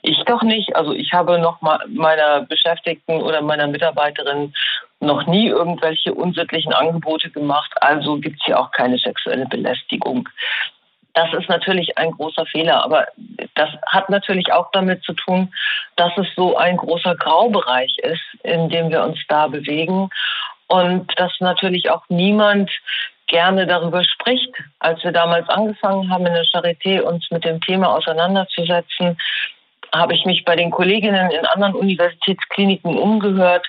ich 0.01 0.23
doch 0.25 0.41
nicht. 0.43 0.75
Also 0.75 0.93
ich 0.93 1.13
habe 1.13 1.39
noch 1.39 1.61
meiner 1.61 2.41
Beschäftigten 2.41 3.21
oder 3.21 3.41
meiner 3.41 3.67
Mitarbeiterin 3.67 4.53
noch 4.99 5.27
nie 5.27 5.47
irgendwelche 5.47 6.13
unsittlichen 6.13 6.73
Angebote 6.73 7.29
gemacht, 7.29 7.71
also 7.81 8.17
gibt 8.17 8.39
es 8.39 8.45
hier 8.45 8.59
auch 8.59 8.71
keine 8.71 8.97
sexuelle 8.97 9.45
Belästigung. 9.45 10.27
Das 11.13 11.33
ist 11.33 11.49
natürlich 11.49 11.97
ein 11.97 12.11
großer 12.11 12.45
Fehler, 12.45 12.83
aber 12.83 13.07
das 13.55 13.69
hat 13.87 14.09
natürlich 14.09 14.53
auch 14.53 14.69
damit 14.71 15.03
zu 15.03 15.13
tun, 15.13 15.51
dass 15.95 16.15
es 16.17 16.27
so 16.35 16.57
ein 16.57 16.77
großer 16.77 17.15
Graubereich 17.15 17.97
ist, 17.99 18.21
in 18.43 18.69
dem 18.69 18.89
wir 18.91 19.03
uns 19.03 19.19
da 19.27 19.47
bewegen 19.47 20.09
und 20.67 21.11
dass 21.19 21.31
natürlich 21.39 21.89
auch 21.89 22.03
niemand 22.09 22.71
gerne 23.25 23.65
darüber 23.65 24.03
spricht. 24.03 24.53
Als 24.79 25.03
wir 25.03 25.11
damals 25.11 25.49
angefangen 25.49 26.09
haben, 26.09 26.25
in 26.27 26.33
der 26.33 26.45
Charité 26.45 27.01
uns 27.01 27.29
mit 27.31 27.45
dem 27.45 27.61
Thema 27.61 27.95
auseinanderzusetzen, 27.95 29.17
habe 29.93 30.13
ich 30.13 30.25
mich 30.25 30.45
bei 30.45 30.55
den 30.55 30.71
Kolleginnen 30.71 31.31
in 31.31 31.45
anderen 31.45 31.75
Universitätskliniken 31.75 32.97
umgehört, 32.97 33.67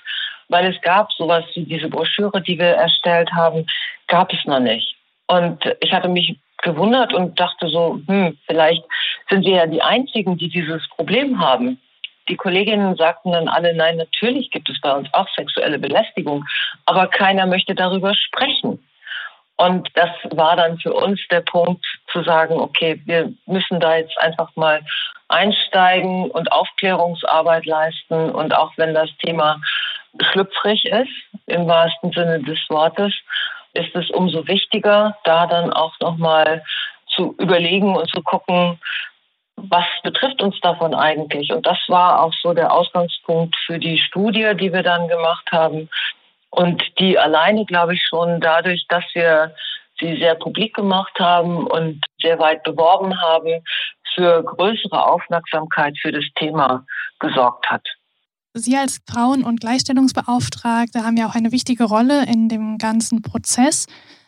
weil 0.49 0.73
es 0.73 0.81
gab 0.81 1.11
sowas 1.13 1.45
wie 1.55 1.65
diese 1.65 1.89
Broschüre, 1.89 2.41
die 2.41 2.57
wir 2.57 2.75
erstellt 2.75 3.31
haben, 3.31 3.65
gab 4.07 4.33
es 4.33 4.43
noch 4.45 4.59
nicht. 4.59 4.95
Und 5.27 5.63
ich 5.79 5.93
hatte 5.93 6.09
mich 6.09 6.37
gewundert 6.61 7.13
und 7.13 7.39
dachte 7.39 7.69
so, 7.69 8.01
hm, 8.07 8.37
vielleicht 8.47 8.83
sind 9.29 9.45
wir 9.45 9.55
ja 9.55 9.67
die 9.67 9.81
Einzigen, 9.81 10.37
die 10.37 10.49
dieses 10.49 10.87
Problem 10.89 11.39
haben. 11.39 11.79
Die 12.27 12.35
Kolleginnen 12.35 12.95
sagten 12.95 13.31
dann 13.31 13.47
alle, 13.47 13.73
nein, 13.73 13.97
natürlich 13.97 14.51
gibt 14.51 14.69
es 14.69 14.79
bei 14.81 14.91
uns 14.91 15.07
auch 15.13 15.27
sexuelle 15.35 15.79
Belästigung, 15.79 16.45
aber 16.85 17.07
keiner 17.07 17.45
möchte 17.45 17.75
darüber 17.75 18.13
sprechen. 18.13 18.83
Und 19.57 19.89
das 19.95 20.09
war 20.31 20.55
dann 20.55 20.79
für 20.79 20.93
uns 20.93 21.19
der 21.29 21.41
Punkt 21.41 21.85
zu 22.11 22.23
sagen, 22.23 22.55
okay, 22.59 23.01
wir 23.05 23.33
müssen 23.45 23.79
da 23.79 23.97
jetzt 23.97 24.17
einfach 24.19 24.49
mal 24.55 24.81
einsteigen 25.29 26.29
und 26.31 26.51
Aufklärungsarbeit 26.51 27.65
leisten. 27.65 28.31
Und 28.31 28.53
auch 28.53 28.71
wenn 28.77 28.93
das 28.93 29.09
Thema 29.23 29.61
schlüpfrig 30.31 30.85
ist, 30.85 31.11
im 31.45 31.67
wahrsten 31.67 32.11
Sinne 32.11 32.41
des 32.41 32.59
Wortes, 32.69 33.13
ist 33.73 33.95
es 33.95 34.09
umso 34.09 34.47
wichtiger, 34.47 35.15
da 35.23 35.45
dann 35.45 35.71
auch 35.71 35.93
nochmal 35.99 36.63
zu 37.07 37.35
überlegen 37.37 37.95
und 37.95 38.09
zu 38.09 38.21
gucken, 38.21 38.79
was 39.55 39.85
betrifft 40.03 40.41
uns 40.41 40.59
davon 40.61 40.93
eigentlich? 40.93 41.51
Und 41.51 41.65
das 41.65 41.77
war 41.87 42.23
auch 42.23 42.33
so 42.41 42.53
der 42.53 42.71
Ausgangspunkt 42.71 43.55
für 43.65 43.77
die 43.77 43.97
Studie, 43.97 44.53
die 44.55 44.71
wir 44.71 44.83
dann 44.83 45.07
gemacht 45.07 45.51
haben. 45.51 45.89
Und 46.49 46.81
die 46.97 47.19
alleine, 47.19 47.65
glaube 47.65 47.93
ich, 47.93 48.01
schon 48.07 48.39
dadurch, 48.39 48.85
dass 48.87 49.03
wir 49.13 49.53
sie 49.99 50.17
sehr 50.17 50.35
publik 50.35 50.75
gemacht 50.75 51.13
haben 51.19 51.67
und 51.67 52.01
sehr 52.21 52.39
weit 52.39 52.63
beworben 52.63 53.19
haben, 53.19 53.61
für 54.15 54.43
größere 54.43 55.05
Aufmerksamkeit 55.05 55.97
für 56.01 56.11
das 56.11 56.25
Thema 56.35 56.85
gesorgt 57.19 57.69
hat. 57.69 57.83
Sie 58.53 58.75
als 58.75 58.99
Frauen- 59.07 59.43
und 59.43 59.61
Gleichstellungsbeauftragte 59.61 61.03
haben 61.03 61.17
ja 61.17 61.27
auch 61.27 61.35
eine 61.35 61.51
wichtige 61.51 61.83
Rolle 61.83 62.25
in 62.25 62.49
dem 62.49 62.77
ganzen 62.77 63.21
Prozess. 63.21 63.85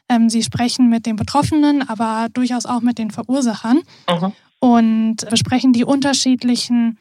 Ähm, 0.10 0.30
Sie 0.30 0.44
sprechen 0.44 0.90
mit 0.90 1.06
den 1.06 1.16
Betroffenen, 1.16 1.88
aber 1.88 2.28
durchaus 2.32 2.66
auch 2.66 2.82
mit 2.82 2.98
den 2.98 3.12
Verursachern 3.12 3.82
mhm. 4.10 4.34
und 4.60 5.16
besprechen 5.30 5.74
die 5.74 5.86
unterschiedlichen 5.86 7.00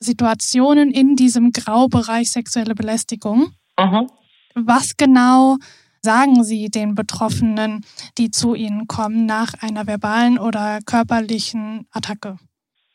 Situationen 0.00 0.90
in 0.90 1.16
diesem 1.16 1.52
Graubereich 1.52 2.30
sexuelle 2.30 2.74
Belästigung. 2.74 3.52
Mhm. 3.78 4.10
Was 4.54 4.96
genau 4.96 5.56
sagen 6.02 6.42
Sie 6.44 6.68
den 6.70 6.94
Betroffenen, 6.94 7.84
die 8.18 8.30
zu 8.30 8.54
Ihnen 8.54 8.86
kommen 8.86 9.26
nach 9.26 9.52
einer 9.60 9.86
verbalen 9.86 10.38
oder 10.38 10.78
körperlichen 10.86 11.86
Attacke? 11.92 12.38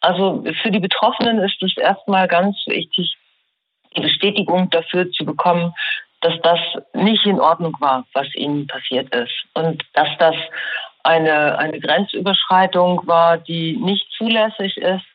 Also 0.02 0.44
für 0.62 0.72
die 0.72 0.80
Betroffenen 0.80 1.40
ist 1.40 1.62
es 1.64 1.76
erstmal 1.78 2.28
ganz 2.28 2.56
wichtig, 2.68 3.18
die 3.96 4.02
Bestätigung 4.02 4.70
dafür 4.70 5.10
zu 5.12 5.26
bekommen, 5.26 5.74
dass 6.22 6.34
das 6.42 6.60
nicht 6.94 7.26
in 7.26 7.40
Ordnung 7.40 7.76
war, 7.80 8.06
was 8.14 8.28
ihnen 8.36 8.68
passiert 8.68 9.14
ist. 9.14 9.34
Und 9.54 9.84
dass 9.94 10.10
das 10.20 10.36
eine, 11.04 11.58
eine 11.58 11.80
Grenzüberschreitung 11.80 13.02
war, 13.06 13.38
die 13.38 13.78
nicht 13.78 14.06
zulässig 14.18 14.78
ist 14.78 15.06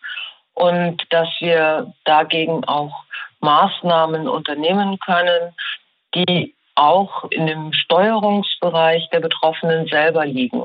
und 0.55 1.03
dass 1.11 1.29
wir 1.41 1.93
dagegen 2.05 2.65
auch 2.65 3.05
Maßnahmen 3.41 4.29
unternehmen 4.29 4.99
können, 5.01 5.55
die 6.15 6.55
auch 6.81 7.25
in 7.31 7.47
dem 7.47 7.73
Steuerungsbereich 7.73 9.09
der 9.11 9.21
Betroffenen 9.21 9.87
selber 9.87 10.25
liegen. 10.25 10.65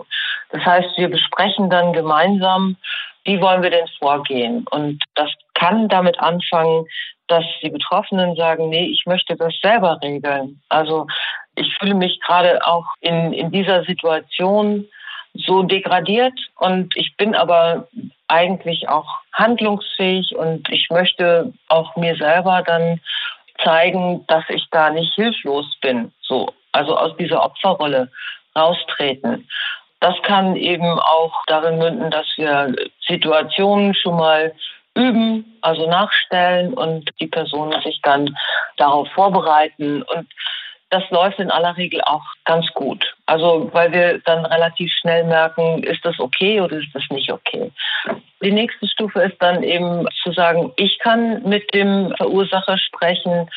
Das 0.50 0.64
heißt, 0.64 0.98
wir 0.98 1.10
besprechen 1.10 1.70
dann 1.70 1.92
gemeinsam, 1.94 2.78
wie 3.26 3.42
wollen 3.42 3.64
wir 3.64 3.72
denn 3.72 3.88
vorgehen? 4.00 4.66
Und 4.72 5.04
das 5.16 5.30
kann 5.56 5.90
damit 5.90 6.20
anfangen, 6.20 6.86
dass 7.28 7.44
die 7.62 7.70
Betroffenen 7.70 8.36
sagen, 8.36 8.70
nee, 8.70 8.86
ich 8.86 9.04
möchte 9.06 9.36
das 9.36 9.54
selber 9.62 10.00
regeln. 10.02 10.62
Also 10.70 11.08
ich 11.56 11.76
fühle 11.80 11.96
mich 11.96 12.20
gerade 12.22 12.66
auch 12.66 12.86
in, 13.02 13.34
in 13.34 13.52
dieser 13.52 13.84
Situation 13.84 14.88
so 15.34 15.64
degradiert 15.64 16.40
und 16.56 16.96
ich 16.96 17.18
bin 17.18 17.36
aber 17.36 17.88
eigentlich 18.28 18.88
auch 18.88 19.20
handlungsfähig 19.34 20.36
und 20.36 20.70
ich 20.70 20.90
möchte 20.90 21.52
auch 21.68 21.96
mir 21.96 22.16
selber 22.16 22.64
dann 22.66 23.02
zeigen, 23.64 24.26
dass 24.28 24.44
ich 24.50 24.66
da 24.72 24.90
nicht 24.90 25.14
hilflos 25.16 25.66
bin. 25.82 26.12
So, 26.22 26.50
also 26.72 26.98
aus 26.98 27.16
dieser 27.18 27.44
Opferrolle 27.44 28.12
raustreten. 28.56 29.48
Das 30.00 30.16
kann 30.24 30.56
eben 30.56 31.00
auch 31.00 31.34
darin 31.48 31.78
münden, 31.78 32.12
dass 32.12 32.28
wir 32.38 32.76
Situationen 33.08 33.96
schon 33.96 34.18
mal 34.18 34.54
üben, 34.96 35.58
also 35.62 35.90
nachstellen 35.90 36.74
und 36.74 37.10
die 37.20 37.28
Personen 37.28 37.82
sich 37.82 38.00
dann 38.02 38.36
darauf 38.78 39.08
vorbereiten. 39.10 40.04
Und 40.04 40.28
das 40.90 41.04
läuft 41.10 41.40
in 41.40 41.52
aller 41.52 41.76
Regel 41.78 42.02
auch 42.02 42.24
ganz 42.46 42.68
gut. 42.74 43.16
Also 43.26 43.70
weil 43.74 43.92
wir 43.92 44.20
dann 44.20 44.46
relativ 44.46 44.92
schnell 44.94 45.24
merken, 45.24 45.84
ist 45.84 46.06
das 46.06 46.20
okay 46.20 46.62
oder 46.62 46.78
ist 46.78 46.94
das 46.94 47.04
nicht 47.10 47.32
okay. 47.32 47.72
Die 48.44 48.52
nächste 48.52 48.88
Stufe 48.88 49.22
ist 49.22 49.42
dann 49.42 49.64
eben 49.64 50.08
zu 50.24 50.32
sagen, 50.32 50.72
ich 50.76 51.00
kann 51.00 51.42
mit 51.44 51.74
dem 51.74 52.14
Verursacher 52.18 52.78
sprechen 52.78 53.50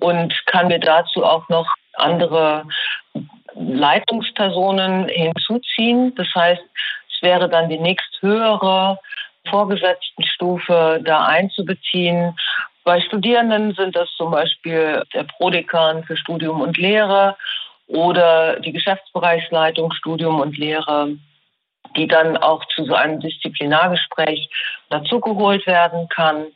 und 0.00 0.34
kann 0.46 0.68
mir 0.68 0.80
dazu 0.80 1.24
auch 1.24 1.48
noch 1.48 1.68
andere 1.94 2.64
Leitungspersonen 3.54 5.08
hinzuziehen. 5.08 6.14
Das 6.16 6.28
heißt, 6.34 6.62
es 6.62 7.22
wäre 7.22 7.48
dann 7.48 7.68
die 7.68 7.78
nächsthöhere 7.78 8.98
vorgesetzten 9.48 10.24
Stufe 10.24 11.00
da 11.04 11.26
einzubeziehen. 11.26 12.34
Bei 12.84 13.00
Studierenden 13.00 13.74
sind 13.74 13.94
das 13.94 14.08
zum 14.16 14.32
Beispiel 14.32 15.04
der 15.14 15.24
Prodekan 15.24 16.04
für 16.04 16.16
Studium 16.16 16.60
und 16.60 16.76
Lehre 16.76 17.36
oder 17.86 18.58
die 18.60 18.72
Geschäftsbereichsleitung 18.72 19.92
Studium 19.92 20.40
und 20.40 20.56
Lehre, 20.58 21.16
die 21.96 22.08
dann 22.08 22.36
auch 22.36 22.64
zu 22.74 22.84
so 22.84 22.94
einem 22.94 23.20
Disziplinargespräch 23.20 24.48
dazugeholt 24.88 25.66
werden 25.66 26.08
kann. 26.08 26.46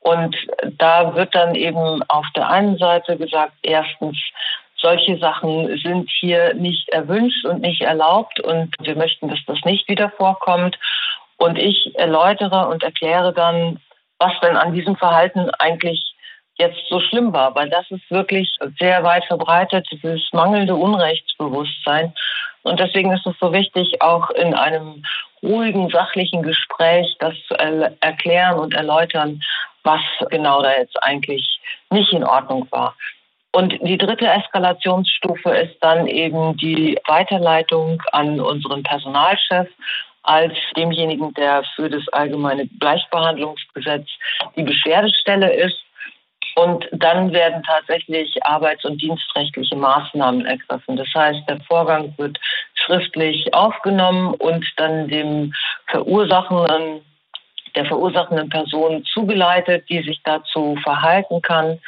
Und 0.00 0.36
da 0.78 1.14
wird 1.14 1.34
dann 1.34 1.54
eben 1.54 2.02
auf 2.08 2.26
der 2.36 2.48
einen 2.48 2.76
Seite 2.76 3.16
gesagt, 3.16 3.54
erstens, 3.62 4.18
solche 4.76 5.16
Sachen 5.18 5.78
sind 5.78 6.10
hier 6.10 6.54
nicht 6.54 6.88
erwünscht 6.88 7.44
und 7.46 7.60
nicht 7.60 7.82
erlaubt 7.82 8.40
und 8.40 8.74
wir 8.80 8.96
möchten, 8.96 9.28
dass 9.28 9.38
das 9.46 9.58
nicht 9.64 9.88
wieder 9.88 10.10
vorkommt. 10.10 10.76
Und 11.36 11.56
ich 11.56 11.96
erläutere 11.96 12.66
und 12.68 12.82
erkläre 12.82 13.32
dann, 13.32 13.80
was 14.22 14.38
denn 14.40 14.56
an 14.56 14.72
diesem 14.72 14.94
Verhalten 14.96 15.50
eigentlich 15.58 16.14
jetzt 16.54 16.78
so 16.88 17.00
schlimm 17.00 17.32
war, 17.32 17.54
weil 17.56 17.68
das 17.70 17.90
ist 17.90 18.08
wirklich 18.08 18.56
sehr 18.78 19.02
weit 19.02 19.24
verbreitet, 19.24 19.88
dieses 19.90 20.22
mangelnde 20.32 20.76
Unrechtsbewusstsein. 20.76 22.14
Und 22.62 22.78
deswegen 22.78 23.10
ist 23.12 23.26
es 23.26 23.34
so 23.40 23.52
wichtig, 23.52 24.00
auch 24.00 24.30
in 24.30 24.54
einem 24.54 25.02
ruhigen, 25.42 25.90
sachlichen 25.90 26.42
Gespräch 26.42 27.16
das 27.18 27.34
zu 27.48 27.54
erklären 28.00 28.60
und 28.60 28.74
erläutern, 28.74 29.42
was 29.82 30.02
genau 30.30 30.62
da 30.62 30.70
jetzt 30.76 31.02
eigentlich 31.02 31.60
nicht 31.90 32.12
in 32.12 32.22
Ordnung 32.22 32.68
war. 32.70 32.94
Und 33.50 33.76
die 33.82 33.98
dritte 33.98 34.28
Eskalationsstufe 34.28 35.50
ist 35.50 35.76
dann 35.80 36.06
eben 36.06 36.56
die 36.56 36.96
Weiterleitung 37.08 38.00
an 38.12 38.40
unseren 38.40 38.84
Personalchef 38.84 39.68
als 40.22 40.54
demjenigen, 40.76 41.34
der 41.34 41.64
für 41.74 41.90
das 41.90 42.06
allgemeine 42.12 42.66
Gleichbehandlungsgesetz 42.78 44.08
die 44.56 44.62
Beschwerdestelle 44.62 45.52
ist. 45.52 45.78
Und 46.54 46.86
dann 46.92 47.32
werden 47.32 47.62
tatsächlich 47.62 48.44
arbeits- 48.44 48.84
und 48.84 49.00
dienstrechtliche 49.00 49.74
Maßnahmen 49.74 50.44
ergriffen. 50.44 50.96
Das 50.96 51.08
heißt, 51.14 51.48
der 51.48 51.60
Vorgang 51.62 52.12
wird 52.18 52.38
schriftlich 52.74 53.52
aufgenommen 53.54 54.34
und 54.34 54.66
dann 54.76 55.08
dem 55.08 55.54
Verursachenden, 55.86 57.00
der 57.74 57.86
verursachenden 57.86 58.50
Person 58.50 59.02
zugeleitet, 59.06 59.88
die 59.88 60.02
sich 60.02 60.20
dazu 60.24 60.76
verhalten 60.82 61.40
kann. 61.40 61.78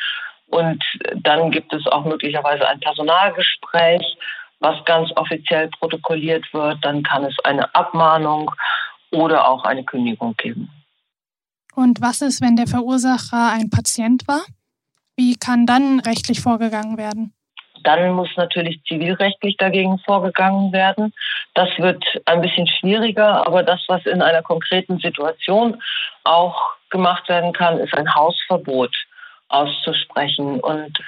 Und 0.49 0.83
dann 1.17 1.51
gibt 1.51 1.73
es 1.75 1.87
auch 1.87 2.05
möglicherweise 2.05 2.67
ein 2.67 2.81
Personalgespräch, 2.81 4.17
was 4.65 4.83
ganz 4.87 5.11
offiziell 5.17 5.69
protokolliert 5.79 6.45
wird. 6.53 6.79
Dann 6.83 7.03
kann 7.03 7.25
es 7.25 7.37
eine 7.45 7.73
Abmahnung 7.75 8.51
oder 9.13 9.47
auch 9.47 9.63
eine 9.65 9.85
Kündigung 9.85 10.35
geben. 10.37 10.71
Und 11.75 12.01
was 12.01 12.23
ist, 12.23 12.41
wenn 12.41 12.57
der 12.57 12.67
Verursacher 12.67 13.53
ein 13.53 13.69
Patient 13.69 14.27
war? 14.27 14.43
Wie 15.17 15.37
kann 15.37 15.67
dann 15.67 16.01
rechtlich 16.01 16.41
vorgegangen 16.41 16.97
werden? 16.97 17.35
Dann 17.83 18.13
muss 18.13 18.31
natürlich 18.37 18.83
zivilrechtlich 18.89 19.57
dagegen 19.59 19.99
vorgegangen 19.99 20.73
werden. 20.73 21.13
Das 21.53 21.69
wird 21.77 22.03
ein 22.25 22.41
bisschen 22.41 22.67
schwieriger, 22.67 23.47
aber 23.47 23.63
das, 23.63 23.85
was 23.89 24.07
in 24.07 24.23
einer 24.23 24.43
konkreten 24.43 24.99
Situation 24.99 25.83
auch 26.25 26.57
gemacht 26.89 27.29
werden 27.29 27.53
kann, 27.53 27.79
ist 27.79 27.95
ein 27.95 28.15
Hausverbot 28.15 28.95
auszusprechen. 29.49 30.61
Und 30.61 30.99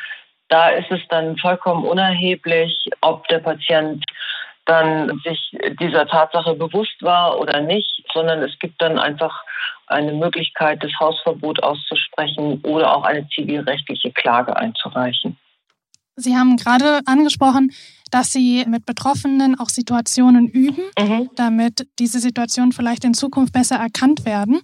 da 0.48 0.68
ist 0.68 0.90
es 0.90 1.00
dann 1.09 1.37
vollkommen 1.38 1.85
unerheblich, 1.85 2.88
ob 3.00 3.26
der 3.28 3.38
Patient 3.38 4.04
dann 4.64 5.20
sich 5.24 5.56
dieser 5.80 6.06
Tatsache 6.06 6.54
bewusst 6.54 7.00
war 7.00 7.38
oder 7.38 7.61
nicht, 7.61 8.04
sondern 8.12 8.42
es 8.42 8.59
gibt 8.59 8.82
dann 8.82 8.98
einfach 8.98 9.44
eine 9.87 10.12
Möglichkeit, 10.12 10.82
das 10.82 10.92
Hausverbot 10.98 11.62
auszusprechen 11.62 12.61
oder 12.64 12.96
auch 12.96 13.04
eine 13.04 13.28
zivilrechtliche 13.28 14.11
Klage 14.11 14.56
einzureichen. 14.56 15.38
Sie 16.16 16.37
haben 16.37 16.57
gerade 16.57 17.00
angesprochen, 17.05 17.70
dass 18.11 18.33
Sie 18.33 18.64
mit 18.66 18.87
Betroffenen 18.87 19.59
auch 19.59 19.68
Situationen 19.68 20.46
üben, 20.48 20.85
mhm. 20.98 21.29
damit 21.35 21.88
diese 21.98 22.20
Situationen 22.20 22.72
vielleicht 22.72 23.05
in 23.05 23.14
Zukunft 23.14 23.52
besser 23.52 23.76
erkannt 23.76 24.24
werden. 24.24 24.61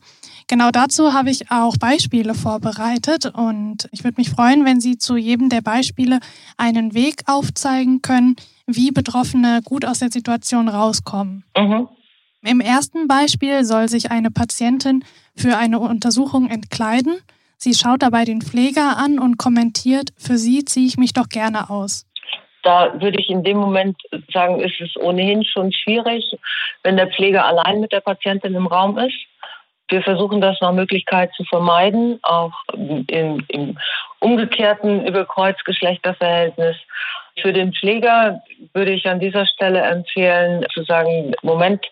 Genau 0.47 0.71
dazu 0.71 1.13
habe 1.13 1.31
ich 1.31 1.51
auch 1.51 1.77
Beispiele 1.77 2.35
vorbereitet 2.35 3.27
und 3.27 3.89
ich 3.91 4.05
würde 4.05 4.21
mich 4.21 4.31
freuen, 4.31 4.65
wenn 4.65 4.81
Sie 4.81 4.97
zu 4.97 5.17
jedem 5.17 5.49
der 5.49 5.61
Beispiele 5.61 6.21
einen 6.57 6.95
Weg 6.95 7.23
aufzeigen 7.27 8.01
können, 8.01 8.37
wie 8.67 8.91
Betroffene 8.91 9.61
gut 9.65 9.85
aus 9.85 9.99
der 9.99 10.11
Situation 10.11 10.69
rauskommen. 10.69 11.45
Mhm. 11.57 11.89
Im 12.45 12.61
ersten 12.61 13.07
Beispiel 13.07 13.65
soll 13.65 13.89
sich 13.89 14.11
eine 14.11 14.31
Patientin 14.31 15.05
für 15.37 15.57
eine 15.57 15.79
Untersuchung 15.79 16.49
entkleiden. 16.49 17.15
Sie 17.65 17.75
schaut 17.75 18.03
dabei 18.03 18.25
den 18.25 18.43
Pfleger 18.43 18.97
an 18.99 19.21
und 19.21 19.39
kommentiert, 19.39 20.09
für 20.19 20.37
sie 20.37 20.65
ziehe 20.65 20.85
ich 20.85 20.97
mich 20.97 21.13
doch 21.13 21.29
gerne 21.29 21.71
aus. 21.71 22.05
Da 22.65 23.01
würde 23.01 23.21
ich 23.21 23.31
in 23.31 23.45
dem 23.45 23.59
Moment 23.59 23.97
sagen, 24.33 24.59
ist 24.59 24.81
es 24.81 24.97
ohnehin 24.97 25.45
schon 25.45 25.71
schwierig, 25.71 26.25
wenn 26.83 26.97
der 26.97 27.07
Pfleger 27.07 27.47
allein 27.47 27.79
mit 27.79 27.93
der 27.93 28.01
Patientin 28.01 28.57
im 28.57 28.67
Raum 28.67 28.99
ist. 28.99 29.15
Wir 29.89 30.03
versuchen 30.03 30.41
das 30.41 30.61
nach 30.61 30.73
Möglichkeit 30.73 31.33
zu 31.37 31.45
vermeiden, 31.45 32.19
auch 32.25 32.53
im, 32.75 33.45
im 33.47 33.79
umgekehrten 34.19 35.07
Überkreuzgeschlechterverhältnis. 35.07 36.75
Für 37.41 37.53
den 37.53 37.73
Pfleger 37.73 38.43
würde 38.75 38.91
ich 38.91 39.07
an 39.07 39.21
dieser 39.21 39.47
Stelle 39.47 39.83
empfehlen, 39.83 40.67
zu 40.75 40.83
sagen, 40.83 41.33
Moment, 41.43 41.87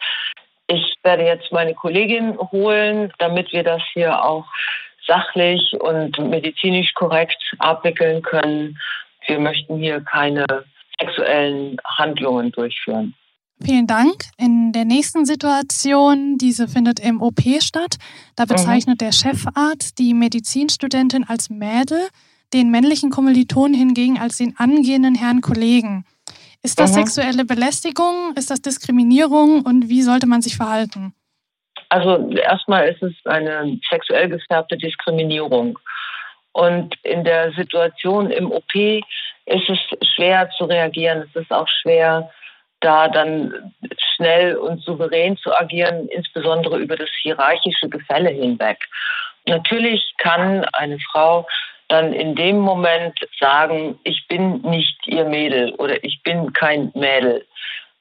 ich 0.66 0.96
werde 1.04 1.26
jetzt 1.26 1.52
meine 1.52 1.74
Kollegin 1.74 2.36
holen, 2.50 3.12
damit 3.18 3.52
wir 3.52 3.62
das 3.62 3.82
hier 3.92 4.24
auch 4.24 4.46
sachlich 5.10 5.74
und 5.80 6.18
medizinisch 6.18 6.94
korrekt 6.94 7.42
abwickeln 7.58 8.22
können. 8.22 8.78
Wir 9.26 9.40
möchten 9.40 9.76
hier 9.76 10.00
keine 10.00 10.46
sexuellen 11.00 11.76
Handlungen 11.84 12.52
durchführen. 12.52 13.14
Vielen 13.62 13.86
Dank. 13.86 14.24
In 14.38 14.72
der 14.72 14.86
nächsten 14.86 15.26
Situation, 15.26 16.38
diese 16.38 16.66
findet 16.66 16.98
im 17.00 17.20
OP 17.20 17.40
statt, 17.58 17.96
da 18.36 18.46
bezeichnet 18.46 19.00
mhm. 19.00 19.04
der 19.04 19.12
Chefarzt 19.12 19.98
die 19.98 20.14
Medizinstudentin 20.14 21.24
als 21.28 21.50
Mädel, 21.50 22.08
den 22.54 22.70
männlichen 22.70 23.10
Kommilitonen 23.10 23.74
hingegen 23.74 24.18
als 24.18 24.38
den 24.38 24.56
angehenden 24.56 25.14
Herrn 25.14 25.42
Kollegen. 25.42 26.04
Ist 26.62 26.78
das 26.78 26.92
mhm. 26.92 26.94
sexuelle 26.94 27.44
Belästigung? 27.44 28.32
Ist 28.34 28.50
das 28.50 28.62
Diskriminierung? 28.62 29.62
Und 29.62 29.88
wie 29.88 30.02
sollte 30.02 30.26
man 30.26 30.40
sich 30.40 30.56
verhalten? 30.56 31.12
Also 31.90 32.30
erstmal 32.30 32.88
ist 32.88 33.02
es 33.02 33.12
eine 33.24 33.78
sexuell 33.88 34.28
gefärbte 34.28 34.76
Diskriminierung. 34.76 35.78
Und 36.52 36.94
in 37.02 37.24
der 37.24 37.52
Situation 37.52 38.30
im 38.30 38.50
OP 38.50 38.74
ist 38.74 39.68
es 39.68 39.78
schwer 40.14 40.48
zu 40.56 40.64
reagieren. 40.64 41.28
Es 41.28 41.42
ist 41.42 41.52
auch 41.52 41.68
schwer, 41.82 42.30
da 42.80 43.08
dann 43.08 43.72
schnell 44.14 44.56
und 44.56 44.82
souverän 44.82 45.36
zu 45.36 45.54
agieren, 45.54 46.08
insbesondere 46.08 46.78
über 46.78 46.96
das 46.96 47.10
hierarchische 47.22 47.88
Gefälle 47.88 48.30
hinweg. 48.30 48.78
Natürlich 49.46 50.14
kann 50.18 50.64
eine 50.72 50.98
Frau 51.12 51.46
dann 51.88 52.12
in 52.12 52.36
dem 52.36 52.58
Moment 52.58 53.18
sagen, 53.38 53.98
ich 54.04 54.26
bin 54.28 54.60
nicht 54.62 54.96
ihr 55.06 55.24
Mädel 55.24 55.72
oder 55.74 56.02
ich 56.04 56.22
bin 56.22 56.52
kein 56.52 56.92
Mädel. 56.94 57.44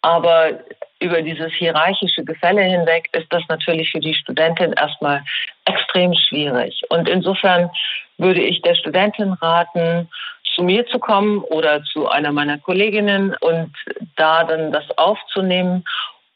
Aber 0.01 0.59
über 0.99 1.21
dieses 1.21 1.51
hierarchische 1.53 2.23
Gefälle 2.23 2.61
hinweg 2.61 3.09
ist 3.13 3.27
das 3.29 3.43
natürlich 3.47 3.91
für 3.91 3.99
die 3.99 4.13
Studentin 4.13 4.73
erstmal 4.73 5.23
extrem 5.65 6.13
schwierig. 6.13 6.81
Und 6.89 7.07
insofern 7.07 7.69
würde 8.17 8.41
ich 8.41 8.61
der 8.61 8.75
Studentin 8.75 9.33
raten, 9.33 10.09
zu 10.55 10.63
mir 10.63 10.85
zu 10.87 10.99
kommen 10.99 11.39
oder 11.39 11.83
zu 11.83 12.09
einer 12.09 12.31
meiner 12.31 12.57
Kolleginnen 12.57 13.35
und 13.39 13.71
da 14.17 14.43
dann 14.43 14.71
das 14.71 14.85
aufzunehmen, 14.97 15.85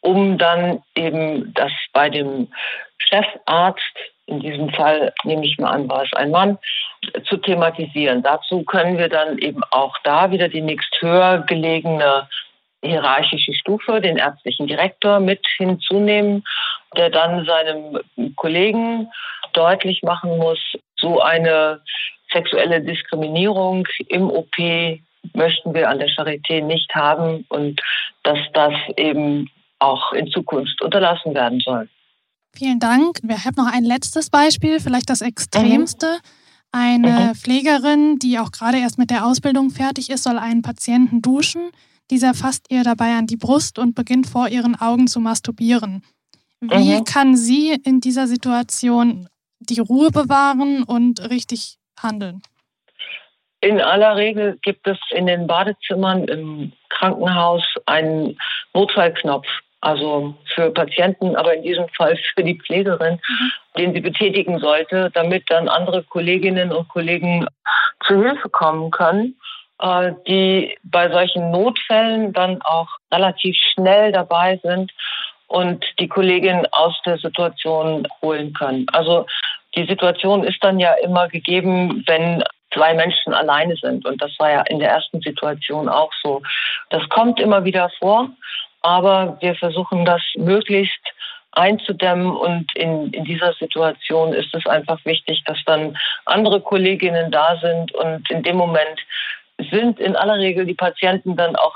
um 0.02 0.38
dann 0.38 0.82
eben 0.96 1.54
das 1.54 1.72
bei 1.92 2.10
dem 2.10 2.48
Chefarzt, 2.98 3.82
in 4.26 4.40
diesem 4.40 4.70
Fall 4.70 5.14
nehme 5.24 5.46
ich 5.46 5.58
mal 5.58 5.72
an, 5.72 5.90
war 5.90 6.04
es 6.04 6.14
ein 6.14 6.32
Mann, 6.32 6.58
zu 7.26 7.38
thematisieren. 7.38 8.24
Dazu 8.24 8.64
können 8.64 8.98
wir 8.98 9.10
dann 9.10 9.38
eben 9.40 9.62
auch 9.72 9.98
da 10.04 10.32
wieder 10.32 10.48
die 10.48 10.62
nächst 10.62 10.96
höher 11.02 11.40
gelegene 11.40 12.28
hierarchische 12.84 13.54
Stufe, 13.54 14.02
den 14.02 14.18
ärztlichen 14.18 14.68
Direktor 14.68 15.20
mit 15.20 15.46
hinzunehmen, 15.58 16.44
der 16.98 17.10
dann 17.10 17.46
seinem 17.46 18.00
Kollegen 18.36 19.10
deutlich 19.54 20.02
machen 20.04 20.38
muss, 20.38 20.60
so 20.98 21.22
eine 21.22 21.82
sexuelle 22.32 22.82
Diskriminierung 22.82 23.88
im 24.08 24.30
OP 24.30 24.58
möchten 25.34 25.74
wir 25.74 25.90
an 25.90 26.00
der 26.00 26.10
Charité 26.10 26.62
nicht 26.62 26.94
haben 26.94 27.46
und 27.50 27.82
dass 28.24 28.40
das 28.54 28.74
eben 28.98 29.50
auch 29.80 30.14
in 30.14 30.28
Zukunft 30.28 30.82
unterlassen 30.82 31.34
werden 31.34 31.60
soll. 31.60 31.90
Vielen 32.56 32.80
Dank. 32.80 33.20
Wir 33.24 33.44
haben 33.44 33.56
noch 33.58 33.72
ein 33.72 33.84
letztes 33.84 34.30
Beispiel, 34.30 34.80
vielleicht 34.80 35.10
das 35.10 35.22
extremste. 35.22 36.08
Mhm. 36.08 36.20
Eine 36.72 37.10
mhm. 37.10 37.36
Pflegerin, 37.36 38.20
die 38.20 38.40
auch 38.40 38.52
gerade 38.52 38.80
erst 38.80 38.98
mit 38.98 39.10
der 39.10 39.26
Ausbildung 39.26 39.70
fertig 39.70 40.10
ist, 40.10 40.24
soll 40.24 40.38
einen 40.38 40.62
Patienten 40.62 41.22
duschen. 41.22 41.72
Dieser 42.14 42.36
fasst 42.36 42.68
ihr 42.70 42.84
dabei 42.84 43.18
an 43.18 43.26
die 43.26 43.38
Brust 43.38 43.80
und 43.80 43.96
beginnt 43.96 44.28
vor 44.28 44.48
ihren 44.48 44.80
Augen 44.80 45.08
zu 45.08 45.20
masturbieren. 45.20 46.04
Wie 46.62 47.00
mhm. 47.00 47.06
kann 47.06 47.36
sie 47.36 47.76
in 47.84 48.02
dieser 48.02 48.28
Situation 48.28 49.28
die 49.60 49.80
Ruhe 49.80 50.12
bewahren 50.12 50.84
und 50.84 51.28
richtig 51.32 51.78
handeln? 52.00 52.44
In 53.62 53.82
aller 53.82 54.16
Regel 54.16 54.60
gibt 54.62 54.86
es 54.88 55.00
in 55.10 55.26
den 55.26 55.48
Badezimmern 55.48 56.26
im 56.26 56.74
Krankenhaus 56.90 57.64
einen 57.88 58.38
Notfallknopf, 58.76 59.48
also 59.82 60.36
für 60.54 60.70
Patienten, 60.70 61.36
aber 61.36 61.56
in 61.56 61.64
diesem 61.64 61.90
Fall 61.98 62.16
für 62.36 62.44
die 62.44 62.60
Pflegerin, 62.60 63.16
mhm. 63.28 63.52
den 63.76 63.94
sie 63.96 64.02
betätigen 64.02 64.60
sollte, 64.60 65.10
damit 65.16 65.46
dann 65.50 65.68
andere 65.68 66.04
Kolleginnen 66.04 66.72
und 66.74 66.88
Kollegen 66.90 67.48
zu 68.06 68.22
Hilfe 68.22 68.50
kommen 68.50 68.92
können, 68.92 69.36
die 70.28 70.78
bei 70.84 71.10
solchen 71.10 71.52
Notfällen 71.52 72.34
dann 72.34 72.62
auch 72.62 72.88
relativ 73.14 73.56
schnell 73.74 74.12
dabei 74.12 74.60
sind 74.64 74.92
und 75.48 75.86
die 76.00 76.08
Kollegin 76.08 76.66
aus 76.72 76.96
der 77.06 77.18
Situation 77.18 78.08
holen 78.22 78.54
können. 78.54 78.86
Also 78.94 79.26
die 79.76 79.86
Situation 79.86 80.44
ist 80.44 80.64
dann 80.64 80.80
ja 80.80 80.94
immer 81.04 81.28
gegeben, 81.28 82.04
wenn 82.08 82.44
zwei 82.74 82.94
Menschen 82.94 83.34
alleine 83.34 83.76
sind. 83.76 84.06
Und 84.06 84.22
das 84.22 84.32
war 84.40 84.52
ja 84.52 84.62
in 84.62 84.80
der 84.80 84.90
ersten 84.90 85.22
Situation 85.22 85.90
auch 85.90 86.12
so. 86.24 86.42
Das 86.90 87.08
kommt 87.10 87.40
immer 87.40 87.64
wieder 87.66 87.92
vor, 88.00 88.30
aber 88.82 89.38
wir 89.42 89.56
versuchen 89.56 90.06
das 90.06 90.22
möglichst 90.36 91.02
einzudämmen. 91.52 92.36
Und 92.36 92.76
in, 92.76 93.12
in 93.12 93.24
dieser 93.26 93.54
Situation 93.54 94.34
ist 94.34 94.54
es 94.54 94.66
einfach 94.66 95.04
wichtig, 95.06 95.44
dass 95.46 95.58
dann 95.66 95.98
andere 96.26 96.62
Kolleginnen 96.62 97.32
da 97.32 97.58
sind. 97.62 97.94
Und 97.94 98.30
in 98.32 98.44
dem 98.44 98.58
Moment 98.58 99.00
sind 99.72 100.00
in 100.00 100.16
aller 100.16 100.38
Regel 100.38 100.66
die 100.66 100.74
Patienten 100.74 101.36
dann 101.36 101.56
auch 101.56 101.76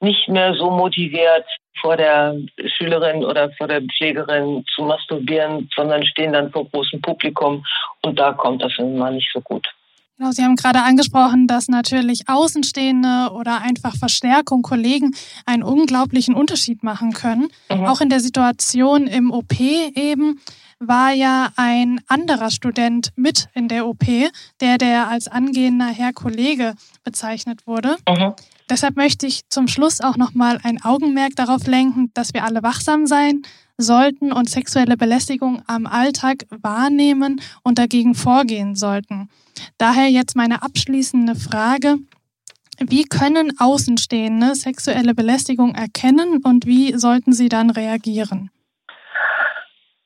nicht 0.00 0.28
mehr 0.28 0.54
so 0.54 0.70
motiviert, 0.70 1.46
vor 1.80 1.96
der 1.96 2.36
Schülerin 2.76 3.24
oder 3.24 3.50
vor 3.52 3.68
der 3.68 3.82
Pflegerin 3.82 4.64
zu 4.74 4.82
masturbieren, 4.82 5.68
sondern 5.74 6.04
stehen 6.04 6.32
dann 6.32 6.50
vor 6.50 6.68
großem 6.68 7.00
Publikum 7.00 7.64
und 8.02 8.18
da 8.18 8.32
kommt 8.32 8.62
das 8.62 8.72
immer 8.78 9.10
nicht 9.10 9.30
so 9.32 9.40
gut. 9.40 9.66
Genau, 10.22 10.30
Sie 10.30 10.44
haben 10.44 10.54
gerade 10.54 10.82
angesprochen, 10.82 11.48
dass 11.48 11.66
natürlich 11.66 12.28
Außenstehende 12.28 13.32
oder 13.32 13.60
einfach 13.60 13.96
Verstärkung, 13.96 14.62
Kollegen 14.62 15.16
einen 15.46 15.64
unglaublichen 15.64 16.36
Unterschied 16.36 16.84
machen 16.84 17.12
können. 17.12 17.48
Mhm. 17.68 17.86
Auch 17.86 18.00
in 18.00 18.08
der 18.08 18.20
Situation 18.20 19.08
im 19.08 19.32
OP 19.32 19.58
eben 19.58 20.40
war 20.78 21.10
ja 21.10 21.48
ein 21.56 22.00
anderer 22.06 22.52
Student 22.52 23.10
mit 23.16 23.48
in 23.54 23.66
der 23.66 23.84
OP, 23.84 24.04
der 24.60 24.78
der 24.78 25.08
als 25.08 25.26
angehender 25.26 25.86
Herr 25.88 26.12
Kollege 26.12 26.74
bezeichnet 27.02 27.66
wurde. 27.66 27.96
Mhm. 28.08 28.34
Deshalb 28.70 28.96
möchte 28.96 29.26
ich 29.26 29.48
zum 29.48 29.66
Schluss 29.66 30.00
auch 30.00 30.16
nochmal 30.16 30.60
ein 30.62 30.80
Augenmerk 30.84 31.34
darauf 31.34 31.66
lenken, 31.66 32.12
dass 32.14 32.32
wir 32.32 32.44
alle 32.44 32.62
wachsam 32.62 33.06
sein 33.06 33.42
sollten 33.78 34.32
und 34.32 34.48
sexuelle 34.48 34.96
Belästigung 34.96 35.62
am 35.66 35.86
Alltag 35.86 36.44
wahrnehmen 36.50 37.40
und 37.62 37.78
dagegen 37.78 38.14
vorgehen 38.14 38.74
sollten. 38.74 39.28
Daher 39.78 40.08
jetzt 40.08 40.36
meine 40.36 40.62
abschließende 40.62 41.34
Frage. 41.34 41.96
Wie 42.78 43.04
können 43.04 43.52
Außenstehende 43.58 44.54
sexuelle 44.54 45.14
Belästigung 45.14 45.74
erkennen 45.74 46.40
und 46.42 46.66
wie 46.66 46.96
sollten 46.96 47.32
sie 47.32 47.48
dann 47.48 47.70
reagieren? 47.70 48.50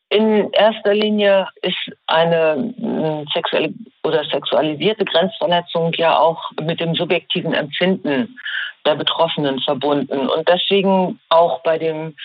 In 0.08 0.50
erster 0.52 0.94
Linie 0.94 1.48
ist 1.62 1.92
eine 2.06 2.74
hm, 2.76 3.26
sexuelle 3.34 3.74
oder 4.04 4.24
sexualisierte 4.24 5.04
Grenzverletzung 5.04 5.92
ja 5.94 6.16
auch 6.18 6.40
mit 6.62 6.80
dem 6.80 6.94
subjektiven 6.94 7.52
Empfinden 7.52 8.38
der 8.86 8.94
Betroffenen 8.94 9.60
verbunden. 9.60 10.28
Und 10.28 10.48
deswegen 10.48 11.20
auch 11.28 11.62
bei 11.62 11.78
dem 11.78 12.16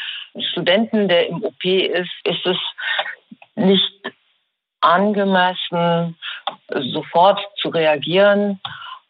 Studenten, 0.51 1.09
der 1.09 1.27
im 1.27 1.43
OP 1.43 1.63
ist, 1.65 2.11
ist 2.23 2.45
es 2.45 2.57
nicht 3.55 3.91
angemessen, 4.79 6.17
sofort 6.93 7.39
zu 7.57 7.69
reagieren, 7.69 8.59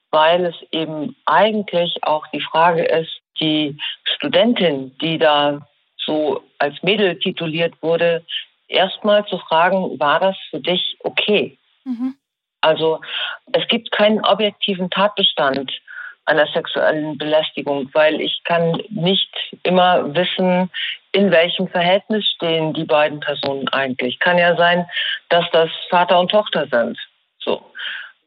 weil 0.10 0.46
es 0.46 0.56
eben 0.72 1.16
eigentlich 1.26 2.04
auch 2.04 2.26
die 2.28 2.42
Frage 2.42 2.84
ist, 2.84 3.22
die 3.40 3.78
Studentin, 4.04 4.98
die 5.00 5.18
da 5.18 5.66
so 5.98 6.44
als 6.60 6.82
Mädel 6.84 7.18
tituliert 7.20 7.74
wurde, 7.82 8.26
erstmal 8.68 9.26
zu 9.26 9.38
fragen, 9.38 10.00
war 10.00 10.20
das 10.20 10.36
für 10.50 10.60
dich 10.60 10.98
okay? 11.00 11.58
Mhm. 11.86 12.16
Also 12.62 13.02
es 13.54 13.68
gibt 13.68 13.92
keinen 13.92 14.24
objektiven 14.24 14.90
Tatbestand 14.90 15.72
einer 16.26 16.48
sexuellen 16.48 17.18
Belästigung, 17.18 17.90
weil 17.94 18.22
ich 18.22 18.42
kann 18.44 18.82
nicht 18.90 19.30
immer 19.64 20.14
wissen, 20.16 20.70
in 21.12 21.32
welchem 21.32 21.68
Verhältnis 21.68 22.26
stehen 22.36 22.74
die 22.74 22.86
beiden 22.86 23.20
Personen 23.20 23.68
eigentlich. 23.70 24.20
Kann 24.20 24.38
ja 24.38 24.56
sein, 24.56 24.86
dass 25.30 25.46
das 25.52 25.70
Vater 25.90 26.20
und 26.20 26.32
Tochter 26.32 26.68
sind. 26.72 26.98
So. 27.40 27.62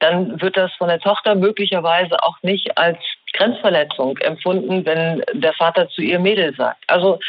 Dann 0.01 0.41
wird 0.43 0.57
das 0.57 0.73
von 0.75 0.89
der 0.89 0.99
Tochter 0.99 1.35
möglicherweise 1.35 2.23
auch 2.23 2.37
nicht 2.43 2.77
als 2.77 2.99
Grenzverletzung 3.33 4.19
empfunden, 4.19 4.85
wenn 4.85 5.23
der 5.33 5.55
Vater 5.55 5.89
zu 5.89 6.03
ihr 6.03 6.19
Mädel 6.19 6.55
sagt. 6.55 6.83
Also 6.89 7.21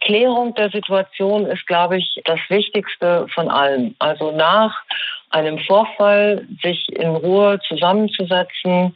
Klärung 0.00 0.54
der 0.54 0.70
Situation 0.70 1.46
ist, 1.46 1.66
glaube 1.66 1.98
ich, 1.98 2.20
das 2.24 2.40
Wichtigste 2.48 3.26
von 3.34 3.48
allem. 3.48 3.94
Also 3.98 4.32
nach 4.32 4.82
einem 5.30 5.58
Vorfall 5.60 6.46
sich 6.62 6.88
in 6.90 7.08
Ruhe 7.08 7.58
zusammenzusetzen, 7.66 8.94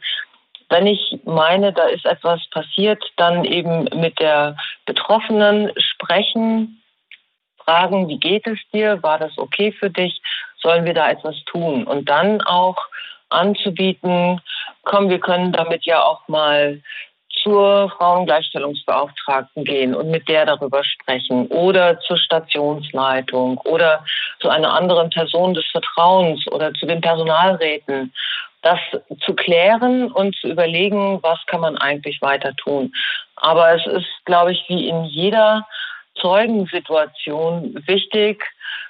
wenn 0.69 0.87
ich 0.87 1.19
meine, 1.25 1.73
da 1.73 1.85
ist 1.85 2.05
etwas 2.05 2.39
passiert, 2.49 3.03
dann 3.17 3.45
eben 3.45 3.85
mit 3.99 4.19
der 4.19 4.55
Betroffenen 4.85 5.71
sprechen, 5.77 6.81
fragen, 7.63 8.07
wie 8.07 8.19
geht 8.19 8.47
es 8.47 8.59
dir? 8.73 9.01
War 9.03 9.19
das 9.19 9.37
okay 9.37 9.71
für 9.71 9.89
dich? 9.89 10.21
Sollen 10.61 10.85
wir 10.85 10.93
da 10.93 11.09
etwas 11.09 11.35
tun? 11.45 11.85
Und 11.85 12.09
dann 12.09 12.41
auch 12.41 12.77
anzubieten, 13.29 14.41
komm, 14.83 15.09
wir 15.09 15.19
können 15.19 15.51
damit 15.51 15.85
ja 15.85 16.03
auch 16.03 16.27
mal 16.27 16.81
zur 17.41 17.89
Frauengleichstellungsbeauftragten 17.97 19.65
gehen 19.65 19.93
und 19.95 20.09
mit 20.09 20.29
der 20.29 20.45
darüber 20.45 20.83
sprechen 20.83 21.47
oder 21.47 21.99
zur 21.99 22.17
Stationsleitung 22.17 23.57
oder 23.65 24.05
zu 24.39 24.49
einer 24.49 24.73
anderen 24.73 25.09
Person 25.09 25.53
des 25.53 25.65
Vertrauens 25.71 26.47
oder 26.51 26.73
zu 26.73 26.85
den 26.85 27.01
Personalräten, 27.01 28.13
das 28.63 28.79
zu 29.19 29.33
klären 29.33 30.11
und 30.11 30.35
zu 30.37 30.47
überlegen, 30.47 31.21
was 31.21 31.39
kann 31.47 31.61
man 31.61 31.77
eigentlich 31.77 32.21
weiter 32.21 32.55
tun. 32.55 32.91
Aber 33.35 33.75
es 33.75 33.85
ist, 33.85 34.07
glaube 34.25 34.53
ich, 34.53 34.63
wie 34.67 34.87
in 34.87 35.03
jeder 35.05 35.67
Zeugensituation 36.15 37.75
wichtig, 37.85 38.43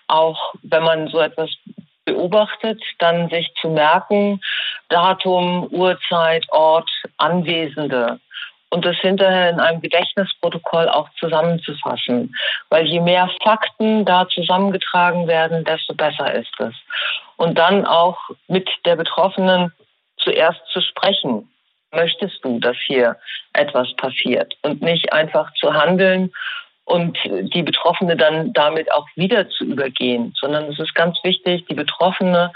auch 0.08 0.54
wenn 0.64 0.84
man 0.84 1.08
so 1.08 1.20
etwas 1.20 1.50
beobachtet, 2.06 2.82
dann 3.00 3.30
sich 3.30 3.52
zu 3.60 3.70
merken, 3.70 4.42
Datum, 4.90 5.68
Uhrzeit, 5.72 6.46
Ort, 6.52 6.90
Anwesende 7.18 8.20
und 8.74 8.86
das 8.86 8.98
hinterher 8.98 9.52
in 9.52 9.60
einem 9.60 9.82
Gedächtnisprotokoll 9.82 10.90
auch 10.90 11.08
zusammenzufassen. 11.20 12.36
Weil 12.70 12.88
je 12.88 13.00
mehr 13.00 13.30
Fakten 13.44 14.04
da 14.04 14.28
zusammengetragen 14.28 15.28
werden, 15.28 15.64
desto 15.64 15.94
besser 15.94 16.34
ist 16.34 16.60
es. 16.60 16.74
Und 17.44 17.58
dann 17.58 17.86
auch 17.86 18.18
mit 18.48 18.70
der 18.86 18.96
Betroffenen 18.96 19.74
zuerst 20.18 20.62
zu 20.72 20.80
sprechen. 20.80 21.50
Möchtest 21.92 22.40
du, 22.42 22.58
dass 22.60 22.78
hier 22.86 23.18
etwas 23.52 23.94
passiert? 23.98 24.54
Und 24.62 24.82
nicht 24.82 25.12
einfach 25.12 25.54
zu 25.56 25.74
handeln 25.74 26.32
und 26.86 27.18
die 27.26 27.62
Betroffene 27.62 28.16
dann 28.16 28.54
damit 28.54 28.90
auch 28.94 29.08
wieder 29.16 29.50
zu 29.50 29.66
übergehen, 29.66 30.34
sondern 30.40 30.72
es 30.72 30.80
ist 30.80 30.96
ganz 30.96 31.18
wichtig, 31.26 31.66
die 31.70 31.74
Betroffene 31.74 32.54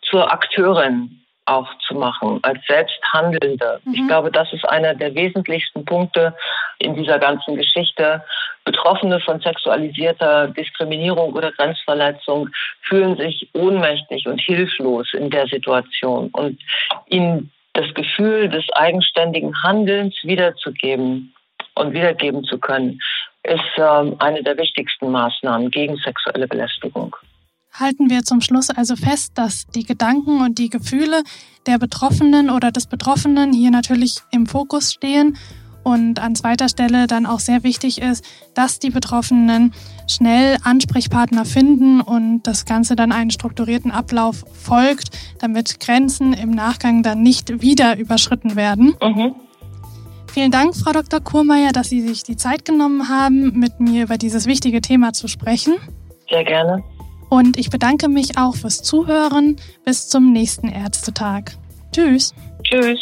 zur 0.00 0.32
Akteurin 0.32 1.20
auch 1.44 1.68
zu 1.86 1.94
machen, 1.94 2.38
als 2.42 2.64
Selbsthandelnde. 2.66 3.80
Mhm. 3.84 3.94
Ich 3.94 4.06
glaube, 4.06 4.30
das 4.30 4.50
ist 4.54 4.66
einer 4.66 4.94
der 4.94 5.14
wesentlichsten 5.14 5.84
Punkte 5.84 6.34
in 6.80 6.94
dieser 6.94 7.18
ganzen 7.18 7.56
Geschichte. 7.56 8.22
Betroffene 8.64 9.20
von 9.20 9.40
sexualisierter 9.40 10.48
Diskriminierung 10.48 11.32
oder 11.32 11.52
Grenzverletzung 11.52 12.50
fühlen 12.82 13.16
sich 13.16 13.48
ohnmächtig 13.54 14.26
und 14.26 14.40
hilflos 14.40 15.08
in 15.14 15.30
der 15.30 15.46
Situation 15.46 16.28
und 16.32 16.60
ihnen 17.06 17.50
das 17.72 17.92
Gefühl 17.94 18.48
des 18.48 18.64
eigenständigen 18.72 19.54
Handelns 19.62 20.14
wiederzugeben 20.22 21.32
und 21.74 21.92
wiedergeben 21.92 22.44
zu 22.44 22.58
können, 22.58 23.00
ist 23.42 23.60
ähm, 23.76 24.16
eine 24.18 24.42
der 24.42 24.58
wichtigsten 24.58 25.10
Maßnahmen 25.10 25.70
gegen 25.70 25.96
sexuelle 25.96 26.46
Belästigung. 26.46 27.16
Halten 27.72 28.10
wir 28.10 28.22
zum 28.22 28.40
Schluss 28.40 28.68
also 28.70 28.96
fest, 28.96 29.38
dass 29.38 29.66
die 29.68 29.84
Gedanken 29.84 30.42
und 30.42 30.58
die 30.58 30.68
Gefühle 30.68 31.22
der 31.66 31.78
Betroffenen 31.78 32.50
oder 32.50 32.72
des 32.72 32.88
Betroffenen 32.88 33.52
hier 33.52 33.70
natürlich 33.70 34.18
im 34.32 34.46
Fokus 34.46 34.92
stehen 34.92 35.38
und 35.82 36.18
an 36.20 36.34
zweiter 36.34 36.68
Stelle 36.68 37.06
dann 37.06 37.26
auch 37.26 37.40
sehr 37.40 37.62
wichtig 37.62 38.00
ist, 38.00 38.24
dass 38.54 38.78
die 38.78 38.90
Betroffenen 38.90 39.72
schnell 40.08 40.56
Ansprechpartner 40.62 41.44
finden 41.44 42.00
und 42.00 42.42
das 42.42 42.64
Ganze 42.64 42.96
dann 42.96 43.12
einen 43.12 43.30
strukturierten 43.30 43.90
Ablauf 43.90 44.44
folgt, 44.52 45.10
damit 45.38 45.80
Grenzen 45.80 46.32
im 46.32 46.50
Nachgang 46.50 47.02
dann 47.02 47.22
nicht 47.22 47.62
wieder 47.62 47.98
überschritten 47.98 48.56
werden. 48.56 48.94
Mhm. 49.02 49.34
Vielen 50.32 50.52
Dank, 50.52 50.76
Frau 50.76 50.92
Dr. 50.92 51.20
Kurmeier, 51.20 51.72
dass 51.72 51.88
Sie 51.88 52.00
sich 52.00 52.22
die 52.22 52.36
Zeit 52.36 52.64
genommen 52.64 53.08
haben, 53.08 53.58
mit 53.58 53.80
mir 53.80 54.04
über 54.04 54.16
dieses 54.16 54.46
wichtige 54.46 54.80
Thema 54.80 55.12
zu 55.12 55.26
sprechen. 55.26 55.74
Sehr 56.28 56.44
gerne. 56.44 56.84
Und 57.28 57.56
ich 57.58 57.70
bedanke 57.70 58.08
mich 58.08 58.38
auch 58.38 58.54
fürs 58.54 58.82
Zuhören. 58.82 59.56
Bis 59.84 60.08
zum 60.08 60.32
nächsten 60.32 60.68
Ärztetag. 60.68 61.52
Tschüss. 61.92 62.34
Tschüss. 62.62 62.98